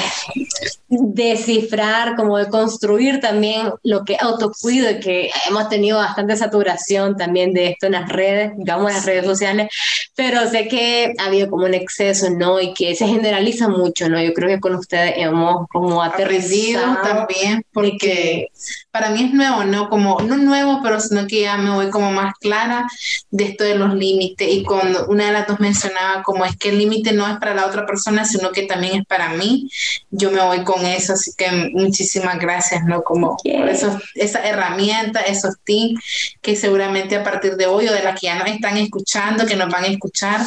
descifrar, 0.89 2.17
como 2.17 2.37
de 2.37 2.49
construir 2.49 3.21
también 3.21 3.71
lo 3.83 4.05
que 4.05 4.17
autocuido, 4.21 4.91
y 4.91 5.01
que 5.01 5.31
hemos 5.49 5.69
tenido 5.69 5.99
bastante 5.99 6.37
saturación 6.37 7.17
también 7.17 7.53
de 7.53 7.69
esto 7.69 7.87
en 7.87 7.93
las 7.93 8.09
redes, 8.09 8.53
digamos 8.57 8.91
en 8.91 8.97
las 8.97 9.07
redes 9.07 9.25
sociales, 9.25 9.69
pero 10.15 10.49
sé 10.51 10.69
que 10.69 11.15
ha 11.19 11.27
habido 11.27 11.49
como 11.49 11.65
un 11.65 11.75
exceso, 11.75 12.29
¿no? 12.31 12.61
Y 12.61 12.75
que 12.75 12.95
se 12.95 13.07
generaliza 13.07 13.69
mucho, 13.69 14.09
¿no? 14.09 14.21
Yo 14.21 14.35
creo 14.35 14.49
que 14.49 14.61
con 14.61 14.75
ustedes 14.75 15.15
hemos 15.17 15.67
como 15.69 16.03
aterrizado 16.03 16.99
también, 17.03 17.65
porque 17.73 18.49
para 18.91 19.11
mí 19.11 19.25
es 19.25 19.33
nuevo, 19.33 19.65
¿no? 19.65 19.89
Como, 19.89 20.21
no 20.21 20.37
nuevo, 20.37 20.81
pero 20.83 21.01
sino 21.01 21.27
que 21.27 21.43
ya 21.43 21.57
me 21.57 21.71
voy 21.71 21.91
como 21.91 22.11
más 22.13 22.35
clara 22.41 22.87
de 23.31 23.45
esto 23.45 23.65
de 23.65 23.77
los 23.77 23.95
límites. 23.95 24.49
Y 24.51 24.65
cuando 24.65 25.07
una 25.07 25.27
de 25.27 25.33
las 25.33 25.47
dos 25.47 25.61
mencionaba 25.61 26.23
como 26.23 26.45
es 26.45 26.57
que 26.57 26.71
el 26.71 26.79
límite 26.79 27.13
no 27.13 27.27
es 27.29 27.39
para 27.39 27.55
la 27.55 27.67
otra 27.67 27.87
persona, 27.87 28.25
sino 28.25 28.51
que 28.51 28.65
también 28.65 29.01
es 29.01 29.07
para 29.07 29.31
mí, 29.31 29.70
yo 30.11 30.31
me 30.31 30.43
voy 30.43 30.65
con 30.65 30.85
eso. 30.85 31.15
Así 31.15 31.33
que 31.37 31.51
muchísimas 31.73 32.39
gracias, 32.39 32.85
¿no? 32.85 33.03
Como 33.03 33.37
por 33.37 33.69
eso, 33.69 33.99
esa 34.15 34.47
herramienta, 34.47 35.21
esos 35.21 35.55
tips 35.65 36.03
que 36.41 36.57
seguramente 36.57 37.17
a 37.17 37.25
partir 37.25 37.57
de 37.57 37.67
hoy 37.67 37.89
o 37.89 37.93
de 37.93 38.03
las 38.03 38.19
que 38.19 38.27
ya 38.27 38.39
nos 38.39 38.49
están 38.49 38.77
escuchando, 38.77 39.47
que 39.47 39.57
nos 39.57 39.69
van 39.69 39.85
a 39.85 39.89
escuchar, 39.89 40.41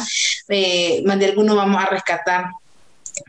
eh, 0.48 1.02
más 1.04 1.18
de 1.18 1.26
alguno 1.26 1.56
vamos 1.56 1.82
a 1.82 1.86
rescatar 1.86 2.46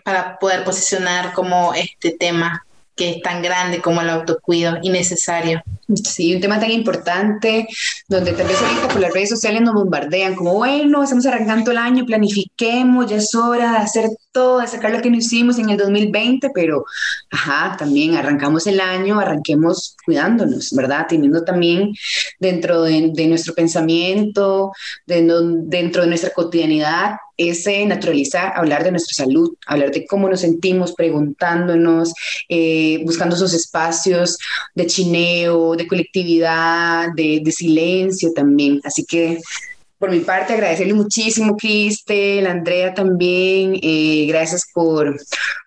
para 0.03 0.38
poder 0.39 0.63
posicionar 0.63 1.34
como 1.34 1.73
este 1.73 2.12
tema 2.12 2.65
que 2.95 3.12
es 3.12 3.21
tan 3.21 3.41
grande 3.41 3.81
como 3.81 4.01
el 4.01 4.10
autocuido 4.10 4.77
y 4.81 4.89
necesario. 4.89 5.62
Sí, 6.03 6.34
un 6.34 6.41
tema 6.41 6.60
tan 6.60 6.71
importante, 6.71 7.67
donde 8.08 8.31
tal 8.31 8.47
vez 8.47 8.62
ahorita 8.62 8.88
por 8.88 9.01
las 9.01 9.13
redes 9.13 9.29
sociales 9.29 9.62
nos 9.62 9.73
bombardean, 9.73 10.36
como 10.36 10.53
bueno, 10.53 11.03
estamos 11.03 11.25
arrancando 11.25 11.71
el 11.71 11.77
año, 11.77 12.05
planifiquemos, 12.05 13.08
ya 13.08 13.17
es 13.17 13.36
hora 13.36 13.71
de 13.71 13.77
hacer 13.79 14.10
todo, 14.35 14.59
de 14.59 14.67
sacar 14.67 14.91
lo 14.91 15.01
que 15.01 15.09
no 15.09 15.15
hicimos 15.15 15.57
en 15.59 15.69
el 15.69 15.77
2020, 15.77 16.49
pero, 16.53 16.83
ajá, 17.31 17.77
también 17.79 18.15
arrancamos 18.15 18.67
el 18.67 18.81
año, 18.81 19.17
arranquemos 19.17 19.95
cuidándonos, 20.05 20.73
¿verdad? 20.73 21.05
Teniendo 21.07 21.45
también 21.45 21.93
dentro 22.37 22.81
de, 22.81 23.11
de 23.13 23.27
nuestro 23.27 23.53
pensamiento, 23.53 24.73
de, 25.07 25.25
dentro 25.67 26.01
de 26.01 26.09
nuestra 26.09 26.31
cotidianidad, 26.31 27.15
ese 27.37 27.85
naturalizar, 27.85 28.51
hablar 28.55 28.83
de 28.83 28.91
nuestra 28.91 29.25
salud, 29.25 29.55
hablar 29.67 29.91
de 29.91 30.05
cómo 30.05 30.27
nos 30.27 30.41
sentimos, 30.41 30.93
preguntándonos, 30.93 32.13
eh, 32.49 33.01
buscando 33.05 33.37
esos 33.37 33.53
espacios 33.53 34.37
de 34.73 34.85
chineo, 34.85 35.77
de 35.77 35.87
colectividad, 35.87 37.07
de, 37.15 37.39
de, 37.41 37.51
silencio 37.53 38.33
también. 38.33 38.81
Así 38.83 39.05
que 39.05 39.39
por 39.97 40.12
mi 40.12 40.19
parte 40.19 40.53
agradecerle 40.53 40.93
muchísimo, 40.93 41.58
Cristel, 41.58 42.47
Andrea 42.47 42.93
también, 42.93 43.79
eh, 43.81 44.25
gracias 44.27 44.69
por, 44.73 45.17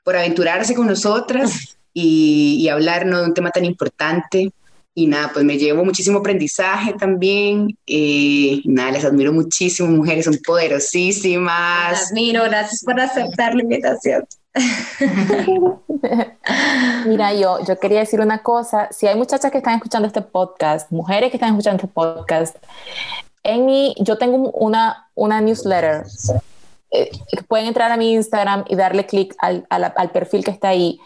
por 0.05 0.17
aventurarse 0.17 0.75
con 0.75 0.87
nosotras 0.87 1.77
y, 1.93 2.59
y 2.61 2.69
hablarnos 2.69 3.21
de 3.21 3.27
un 3.27 3.35
tema 3.35 3.51
tan 3.51 3.64
importante 3.64 4.53
y 4.99 5.07
nada, 5.07 5.31
pues 5.33 5.45
me 5.45 5.57
llevo 5.57 5.85
muchísimo 5.85 6.19
aprendizaje 6.19 6.93
también. 6.95 7.79
Eh, 7.87 8.61
nada, 8.64 8.91
les 8.91 9.05
admiro 9.05 9.33
muchísimo, 9.33 9.88
mujeres 9.88 10.25
son 10.25 10.37
poderosísimas. 10.45 11.93
Las 11.93 12.11
admiro, 12.11 12.43
gracias 12.43 12.83
por 12.83 12.99
aceptar 12.99 13.55
la 13.55 13.62
invitación. 13.62 14.27
Mira, 17.07 17.33
yo, 17.33 17.64
yo 17.64 17.79
quería 17.79 18.01
decir 18.01 18.21
una 18.21 18.43
cosa. 18.43 18.88
Si 18.91 19.07
hay 19.07 19.14
muchachas 19.14 19.53
que 19.53 19.59
están 19.59 19.75
escuchando 19.75 20.09
este 20.09 20.21
podcast, 20.21 20.91
mujeres 20.91 21.31
que 21.31 21.37
están 21.37 21.51
escuchando 21.51 21.77
este 21.77 21.95
podcast, 21.95 22.57
en 23.49 23.65
mi, 23.65 23.95
yo 23.99 24.19
tengo 24.19 24.51
una, 24.51 25.09
una 25.15 25.41
newsletter. 25.41 26.05
Eh, 26.91 27.11
pueden 27.49 27.67
entrar 27.67 27.91
a 27.91 27.97
mi 27.97 28.13
Instagram 28.13 28.65
y 28.69 28.77
darle 28.77 29.07
clic 29.07 29.35
al, 29.39 29.67
al, 29.71 29.93
al 29.97 30.11
perfil 30.11 30.45
que 30.45 30.51
está 30.51 30.69
ahí 30.69 31.01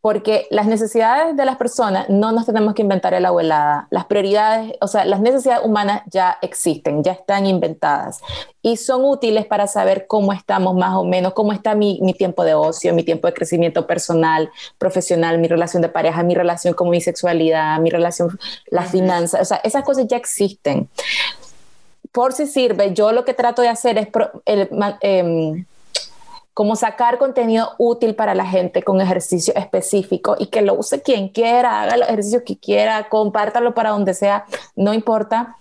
porque 0.00 0.46
las 0.50 0.66
necesidades 0.66 1.36
de 1.36 1.44
las 1.44 1.56
personas 1.56 2.08
no 2.08 2.32
nos 2.32 2.46
tenemos 2.46 2.74
que 2.74 2.82
inventar 2.82 3.12
el 3.12 3.26
abuelada. 3.26 3.86
Las 3.90 4.06
prioridades, 4.06 4.72
o 4.80 4.86
sea, 4.86 5.04
las 5.04 5.20
necesidades 5.20 5.62
humanas 5.64 6.02
ya 6.06 6.38
existen, 6.40 7.04
ya 7.04 7.12
están 7.12 7.46
inventadas 7.46 8.20
y 8.62 8.78
son 8.78 9.04
útiles 9.04 9.44
para 9.46 9.66
saber 9.66 10.06
cómo 10.06 10.32
estamos 10.32 10.74
más 10.74 10.96
o 10.96 11.04
menos, 11.04 11.34
cómo 11.34 11.52
está 11.52 11.74
mi, 11.74 11.98
mi 12.02 12.14
tiempo 12.14 12.44
de 12.44 12.54
ocio, 12.54 12.94
mi 12.94 13.02
tiempo 13.02 13.26
de 13.26 13.34
crecimiento 13.34 13.86
personal, 13.86 14.50
profesional, 14.78 15.38
mi 15.38 15.48
relación 15.48 15.82
de 15.82 15.90
pareja, 15.90 16.22
mi 16.22 16.34
relación 16.34 16.72
con 16.72 16.88
mi 16.88 17.02
sexualidad, 17.02 17.78
mi 17.80 17.90
relación, 17.90 18.38
las 18.70 18.90
finanzas, 18.90 19.42
o 19.42 19.44
sea, 19.44 19.60
esas 19.64 19.84
cosas 19.84 20.06
ya 20.08 20.16
existen. 20.16 20.88
Por 22.12 22.32
si 22.32 22.46
sirve, 22.46 22.92
yo 22.92 23.12
lo 23.12 23.24
que 23.24 23.34
trato 23.34 23.62
de 23.62 23.68
hacer 23.68 23.98
es... 23.98 24.08
el, 24.44 24.68
eh, 25.00 25.64
como 26.60 26.76
sacar 26.76 27.16
contenido 27.16 27.70
útil 27.78 28.14
para 28.14 28.34
la 28.34 28.44
gente 28.44 28.82
con 28.82 29.00
ejercicio 29.00 29.54
específico 29.56 30.36
y 30.38 30.48
que 30.48 30.60
lo 30.60 30.74
use 30.74 31.00
quien 31.00 31.28
quiera, 31.28 31.80
haga 31.80 31.96
los 31.96 32.08
ejercicios 32.08 32.42
que 32.44 32.58
quiera, 32.58 33.08
compártalo 33.08 33.72
para 33.72 33.90
donde 33.90 34.12
sea, 34.12 34.44
no 34.76 34.92
importa. 34.92 35.56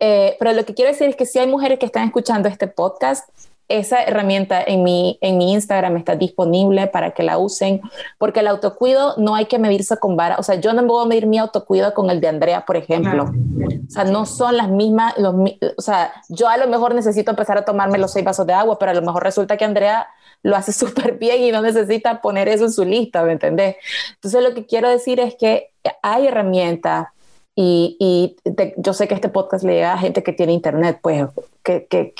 Eh, 0.00 0.36
pero 0.38 0.52
lo 0.52 0.66
que 0.66 0.74
quiero 0.74 0.90
decir 0.90 1.08
es 1.08 1.16
que 1.16 1.24
si 1.24 1.38
hay 1.38 1.46
mujeres 1.46 1.78
que 1.78 1.86
están 1.86 2.04
escuchando 2.04 2.48
este 2.48 2.66
podcast, 2.66 3.26
esa 3.68 4.02
herramienta 4.02 4.62
en 4.62 4.82
mi, 4.82 5.18
en 5.20 5.38
mi 5.38 5.52
Instagram 5.52 5.96
está 5.96 6.16
disponible 6.16 6.86
para 6.86 7.12
que 7.12 7.22
la 7.22 7.38
usen, 7.38 7.80
porque 8.18 8.40
el 8.40 8.48
autocuido 8.48 9.14
no 9.16 9.34
hay 9.34 9.46
que 9.46 9.58
medirse 9.58 9.96
con 9.96 10.16
vara. 10.16 10.36
O 10.38 10.42
sea, 10.42 10.56
yo 10.56 10.72
no 10.74 10.86
puedo 10.86 11.06
medir 11.06 11.26
mi 11.26 11.38
autocuido 11.38 11.94
con 11.94 12.10
el 12.10 12.20
de 12.20 12.28
Andrea, 12.28 12.64
por 12.66 12.76
ejemplo. 12.76 13.24
O 13.24 13.90
sea, 13.90 14.04
no 14.04 14.26
son 14.26 14.56
las 14.56 14.68
mismas. 14.68 15.16
Los, 15.18 15.34
o 15.76 15.82
sea, 15.82 16.12
yo 16.28 16.48
a 16.48 16.56
lo 16.58 16.68
mejor 16.68 16.94
necesito 16.94 17.30
empezar 17.30 17.56
a 17.56 17.64
tomarme 17.64 17.98
los 17.98 18.12
seis 18.12 18.24
vasos 18.24 18.46
de 18.46 18.52
agua, 18.52 18.78
pero 18.78 18.90
a 18.90 18.94
lo 18.94 19.02
mejor 19.02 19.22
resulta 19.22 19.56
que 19.56 19.64
Andrea 19.64 20.08
lo 20.42 20.56
hace 20.56 20.72
súper 20.74 21.18
bien 21.18 21.42
y 21.42 21.50
no 21.50 21.62
necesita 21.62 22.20
poner 22.20 22.48
eso 22.48 22.64
en 22.64 22.72
su 22.72 22.84
lista, 22.84 23.22
¿me 23.22 23.32
entendés? 23.32 23.76
Entonces, 24.14 24.42
lo 24.42 24.54
que 24.54 24.66
quiero 24.66 24.90
decir 24.90 25.20
es 25.20 25.34
que 25.36 25.70
hay 26.02 26.26
herramientas 26.26 27.08
y, 27.56 27.96
y 27.98 28.36
yo 28.76 28.92
sé 28.92 29.08
que 29.08 29.14
este 29.14 29.28
podcast 29.28 29.64
le 29.64 29.74
llega 29.74 29.94
a 29.94 29.98
gente 29.98 30.22
que 30.22 30.32
tiene 30.32 30.52
internet, 30.52 30.98
pues, 31.00 31.24
que, 31.62 31.86
que 31.86 32.14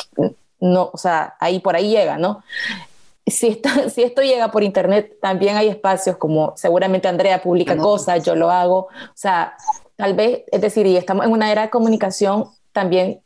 no, 0.60 0.90
o 0.92 0.98
sea, 0.98 1.36
ahí 1.40 1.60
por 1.60 1.76
ahí 1.76 1.90
llega, 1.90 2.18
¿no? 2.18 2.42
Si 3.26 3.48
esto, 3.48 3.68
si 3.88 4.02
esto 4.02 4.22
llega 4.22 4.50
por 4.50 4.62
internet, 4.62 5.16
también 5.20 5.56
hay 5.56 5.68
espacios 5.68 6.16
como 6.16 6.54
seguramente 6.56 7.08
Andrea 7.08 7.42
publica 7.42 7.76
cosas, 7.76 8.24
yo 8.24 8.34
lo 8.34 8.50
hago, 8.50 8.78
o 8.78 9.14
sea, 9.14 9.56
tal 9.96 10.14
vez, 10.14 10.44
es 10.50 10.60
decir, 10.60 10.86
y 10.86 10.96
estamos 10.96 11.26
en 11.26 11.32
una 11.32 11.50
era 11.50 11.62
de 11.62 11.70
comunicación, 11.70 12.50
también, 12.72 13.20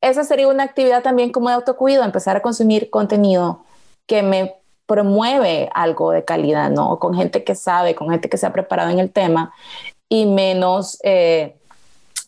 esa 0.00 0.24
sería 0.24 0.48
una 0.48 0.64
actividad 0.64 1.02
también 1.02 1.30
como 1.30 1.48
de 1.48 1.54
autocuido, 1.54 2.02
empezar 2.04 2.36
a 2.36 2.42
consumir 2.42 2.90
contenido 2.90 3.64
que 4.06 4.22
me 4.22 4.56
promueve 4.86 5.70
algo 5.74 6.10
de 6.10 6.24
calidad, 6.24 6.70
¿no? 6.70 6.98
Con 6.98 7.14
gente 7.14 7.44
que 7.44 7.54
sabe, 7.54 7.94
con 7.94 8.10
gente 8.10 8.28
que 8.28 8.36
se 8.36 8.46
ha 8.46 8.52
preparado 8.52 8.90
en 8.90 8.98
el 8.98 9.10
tema 9.10 9.54
y 10.08 10.26
menos, 10.26 10.98
eh, 11.02 11.56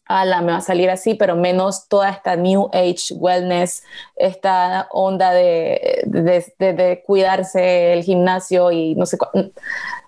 la 0.09 0.41
me 0.41 0.53
va 0.53 0.59
a 0.59 0.61
salir 0.63 0.91
así, 0.91 1.15
pero 1.15 1.37
menos 1.37 1.89
toda 1.89 2.11
esta 2.11 2.37
New 2.37 2.71
Age 2.73 3.15
wellness, 3.15 3.83
esta 4.17 4.89
onda 4.91 5.33
de, 5.33 6.03
de, 6.07 6.73
de, 6.73 7.03
cuidarse 7.05 7.93
el 7.93 8.05
gimnasio 8.05 8.71
y 8.71 8.95
no 8.95 9.07
sé, 9.07 9.19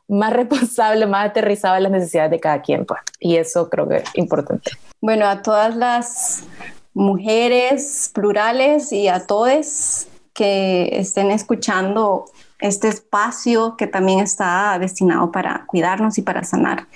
más 0.08 0.32
responsable, 0.32 1.06
más 1.06 1.30
aterrizado 1.30 1.76
en 1.76 1.82
las 1.84 1.92
necesidades 1.92 2.30
de 2.30 2.40
cada 2.40 2.62
quien, 2.62 2.86
pues. 2.86 3.00
Y 3.20 3.36
eso 3.36 3.68
creo 3.68 3.88
que 3.88 3.96
es 3.96 4.10
importante. 4.14 4.72
Bueno, 5.00 5.26
a 5.26 5.42
todas 5.42 5.76
las 5.76 6.42
mujeres 6.94 8.10
plurales 8.12 8.92
y 8.92 9.08
a 9.08 9.26
todos 9.26 10.06
que 10.32 10.88
estén 10.92 11.30
escuchando 11.30 12.26
este 12.60 12.88
espacio 12.88 13.76
que 13.76 13.86
también 13.86 14.20
está 14.20 14.78
destinado 14.78 15.30
para 15.30 15.64
cuidarnos 15.66 16.18
y 16.18 16.22
para 16.22 16.44
sanar. 16.44 16.86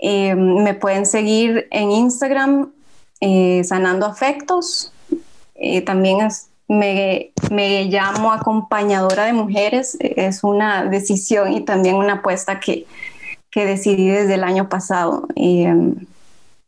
Eh, 0.00 0.34
me 0.34 0.74
pueden 0.74 1.06
seguir 1.06 1.68
en 1.70 1.90
Instagram, 1.90 2.72
eh, 3.20 3.62
Sanando 3.64 4.06
Afectos. 4.06 4.92
Eh, 5.54 5.82
también 5.82 6.28
me, 6.68 7.32
me, 7.50 7.84
llamo 7.84 8.32
acompañadora 8.32 9.24
de 9.24 9.34
mujeres. 9.34 9.96
Es 10.00 10.42
una 10.42 10.84
decisión 10.84 11.52
y 11.52 11.60
también 11.60 11.96
una 11.96 12.14
apuesta 12.14 12.58
que, 12.58 12.86
que 13.50 13.66
decidí 13.66 14.08
desde 14.08 14.34
el 14.34 14.44
año 14.44 14.68
pasado. 14.68 15.28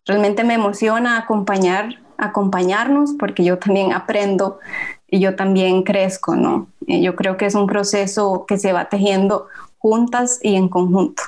realmente 0.05 0.45
me 0.45 0.55
emociona 0.55 1.19
acompañar, 1.19 1.97
acompañarnos 2.19 3.15
porque 3.19 3.45
yo 3.45 3.59
también 3.59 3.93
aprendo 3.93 4.59
y 5.09 5.21
yo 5.21 5.37
también 5.37 5.83
crezco, 5.83 6.35
¿no? 6.37 6.69
Eh, 6.87 7.01
yo 7.01 7.15
creo 7.17 7.37
que 7.37 7.47
es 7.47 7.55
un 7.55 7.67
proceso 7.67 8.45
que 8.47 8.59
se 8.59 8.73
va 8.73 8.89
tejiendo 8.89 9.47
juntas 9.79 10.41
y 10.43 10.57
en 10.57 10.69
conjunto. 10.69 11.23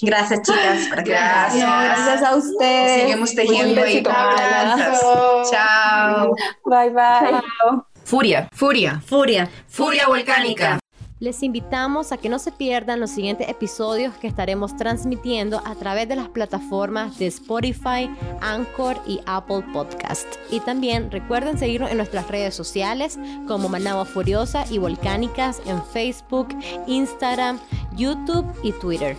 Gracias, 0.00 0.42
chicas. 0.42 0.88
Gracias. 1.04 1.54
gracias 1.54 2.22
a 2.22 2.36
ustedes. 2.36 3.02
Seguimos 3.02 3.34
tejiendo 3.34 3.86
y 3.86 4.02
Chao. 5.50 6.34
Bye, 6.64 6.90
bye. 6.90 7.40
Furia. 8.04 8.48
Furia. 8.52 9.02
Furia. 9.06 9.50
Furia 9.68 10.06
volcánica. 10.06 10.78
Les 11.20 11.42
invitamos 11.42 12.12
a 12.12 12.16
que 12.16 12.28
no 12.28 12.38
se 12.38 12.52
pierdan 12.52 13.00
los 13.00 13.10
siguientes 13.10 13.48
episodios 13.48 14.14
que 14.14 14.28
estaremos 14.28 14.76
transmitiendo 14.76 15.60
a 15.64 15.74
través 15.74 16.08
de 16.08 16.14
las 16.14 16.28
plataformas 16.28 17.18
de 17.18 17.26
Spotify, 17.26 18.08
Anchor 18.40 18.96
y 19.04 19.20
Apple 19.26 19.64
Podcast. 19.72 20.26
Y 20.50 20.60
también 20.60 21.10
recuerden 21.10 21.58
seguirnos 21.58 21.90
en 21.90 21.96
nuestras 21.96 22.28
redes 22.28 22.54
sociales 22.54 23.18
como 23.48 23.68
Managua 23.68 24.04
Furiosa 24.04 24.64
y 24.70 24.78
Volcánicas 24.78 25.60
en 25.66 25.82
Facebook, 25.86 26.48
Instagram, 26.86 27.58
YouTube 27.96 28.46
y 28.62 28.70
Twitter. 28.72 29.16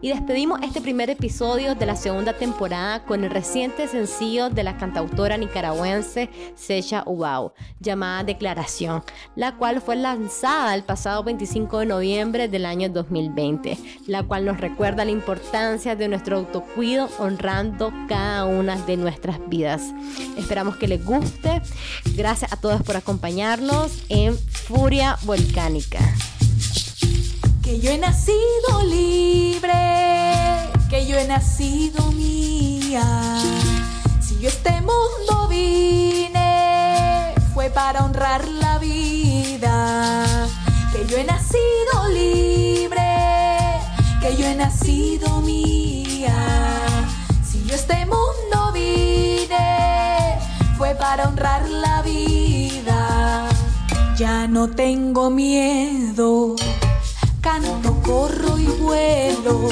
Y 0.00 0.10
despedimos 0.10 0.60
este 0.62 0.80
primer 0.80 1.08
episodio 1.08 1.74
de 1.74 1.86
la 1.86 1.96
segunda 1.96 2.34
temporada 2.34 3.04
con 3.04 3.24
el 3.24 3.30
reciente 3.30 3.88
sencillo 3.88 4.50
de 4.50 4.62
la 4.62 4.76
cantautora 4.76 5.36
nicaragüense 5.36 6.28
Secha 6.54 7.02
Ubao, 7.06 7.54
llamada 7.80 8.24
Declaración, 8.24 9.02
la 9.34 9.56
cual 9.56 9.80
fue 9.80 9.96
lanzada 9.96 10.74
el 10.74 10.82
pasado 10.82 11.24
25 11.24 11.78
de 11.78 11.86
noviembre 11.86 12.48
del 12.48 12.66
año 12.66 12.88
2020, 12.90 13.78
la 14.06 14.22
cual 14.22 14.44
nos 14.44 14.60
recuerda 14.60 15.04
la 15.04 15.10
importancia 15.10 15.96
de 15.96 16.08
nuestro 16.08 16.36
autocuido 16.36 17.08
honrando 17.18 17.92
cada 18.08 18.44
una 18.44 18.76
de 18.76 18.96
nuestras 18.96 19.38
vidas. 19.48 19.94
Esperamos 20.36 20.76
que 20.76 20.88
les 20.88 21.04
guste. 21.04 21.62
Gracias 22.14 22.52
a 22.52 22.56
todos 22.56 22.82
por 22.82 22.96
acompañarnos 22.96 24.04
en 24.08 24.36
Furia 24.36 25.16
Volcánica 25.22 26.00
que 27.64 27.80
yo 27.80 27.90
he 27.90 27.96
nacido 27.96 28.82
libre, 28.86 29.72
que 30.90 31.06
yo 31.06 31.16
he 31.16 31.26
nacido 31.26 32.12
mía. 32.12 33.02
Si 34.20 34.38
yo 34.38 34.48
este 34.48 34.82
mundo 34.82 35.48
vine, 35.48 37.32
fue 37.54 37.70
para 37.70 38.04
honrar 38.04 38.46
la 38.46 38.78
vida. 38.78 40.46
Que 40.92 41.06
yo 41.06 41.16
he 41.16 41.24
nacido 41.24 42.08
libre, 42.12 43.00
que 44.20 44.36
yo 44.36 44.44
he 44.46 44.54
nacido 44.54 45.40
mía. 45.40 46.36
Si 47.50 47.64
yo 47.64 47.74
este 47.74 48.04
mundo 48.04 48.72
vine, 48.74 50.38
fue 50.76 50.94
para 50.96 51.28
honrar 51.28 51.66
la 51.70 52.02
vida. 52.02 53.48
Ya 54.18 54.46
no 54.48 54.68
tengo 54.68 55.30
miedo 55.30 56.56
canto, 57.44 57.94
corro 58.02 58.58
y 58.58 58.66
vuelo. 58.80 59.68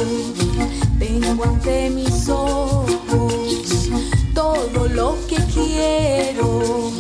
Tengo 0.99 1.45
ante 1.45 1.89
mis 1.89 2.29
ojos 2.29 3.89
todo 4.35 4.89
lo 4.89 5.17
que 5.27 5.37
quiero, 5.47 6.93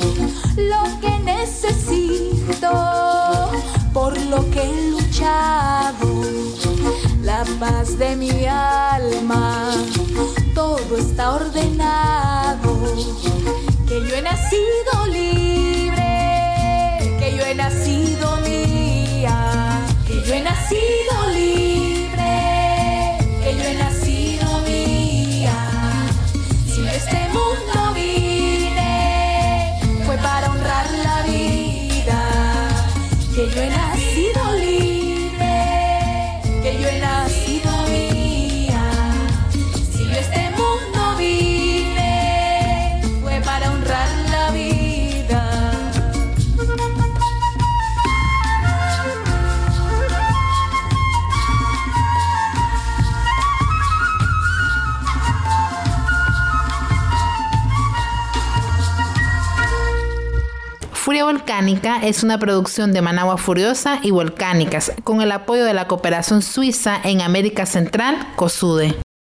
lo 0.57 1.01
que 1.03 1.19
necesito, 1.19 2.73
por 3.93 4.19
lo 4.23 4.51
que 4.51 4.63
he 4.63 4.91
luchado. 4.91 6.09
La 7.23 7.45
paz 7.61 7.99
de 7.99 8.17
mi 8.17 8.47
alma, 8.47 9.75
todo 10.55 10.97
está 10.97 11.35
ordenado. 11.35 12.73
Que 13.87 14.01
yo 14.01 14.15
he 14.17 14.23
nacido 14.23 15.07
libre, 15.07 16.01
que 17.19 17.37
yo 17.37 17.45
he 17.45 17.55
nacido 17.55 18.39
mía 18.39 18.62
yo 20.73 21.42
Volcánica 61.63 62.05
es 62.05 62.25
una 62.25 62.41
producción 62.41 62.93
de 62.93 63.03
Managua 63.03 63.37
Furiosa 63.37 64.01
y 64.03 64.11
Volcánicas, 64.11 64.91
con 65.05 65.21
el 65.21 65.31
apoyo 65.31 65.65
de 65.65 65.73
la 65.73 65.87
cooperación 65.87 66.43
suiza 66.43 67.01
en 67.05 67.21
América 67.21 67.67
Central, 67.67 68.17
COSUDE. 68.35 68.97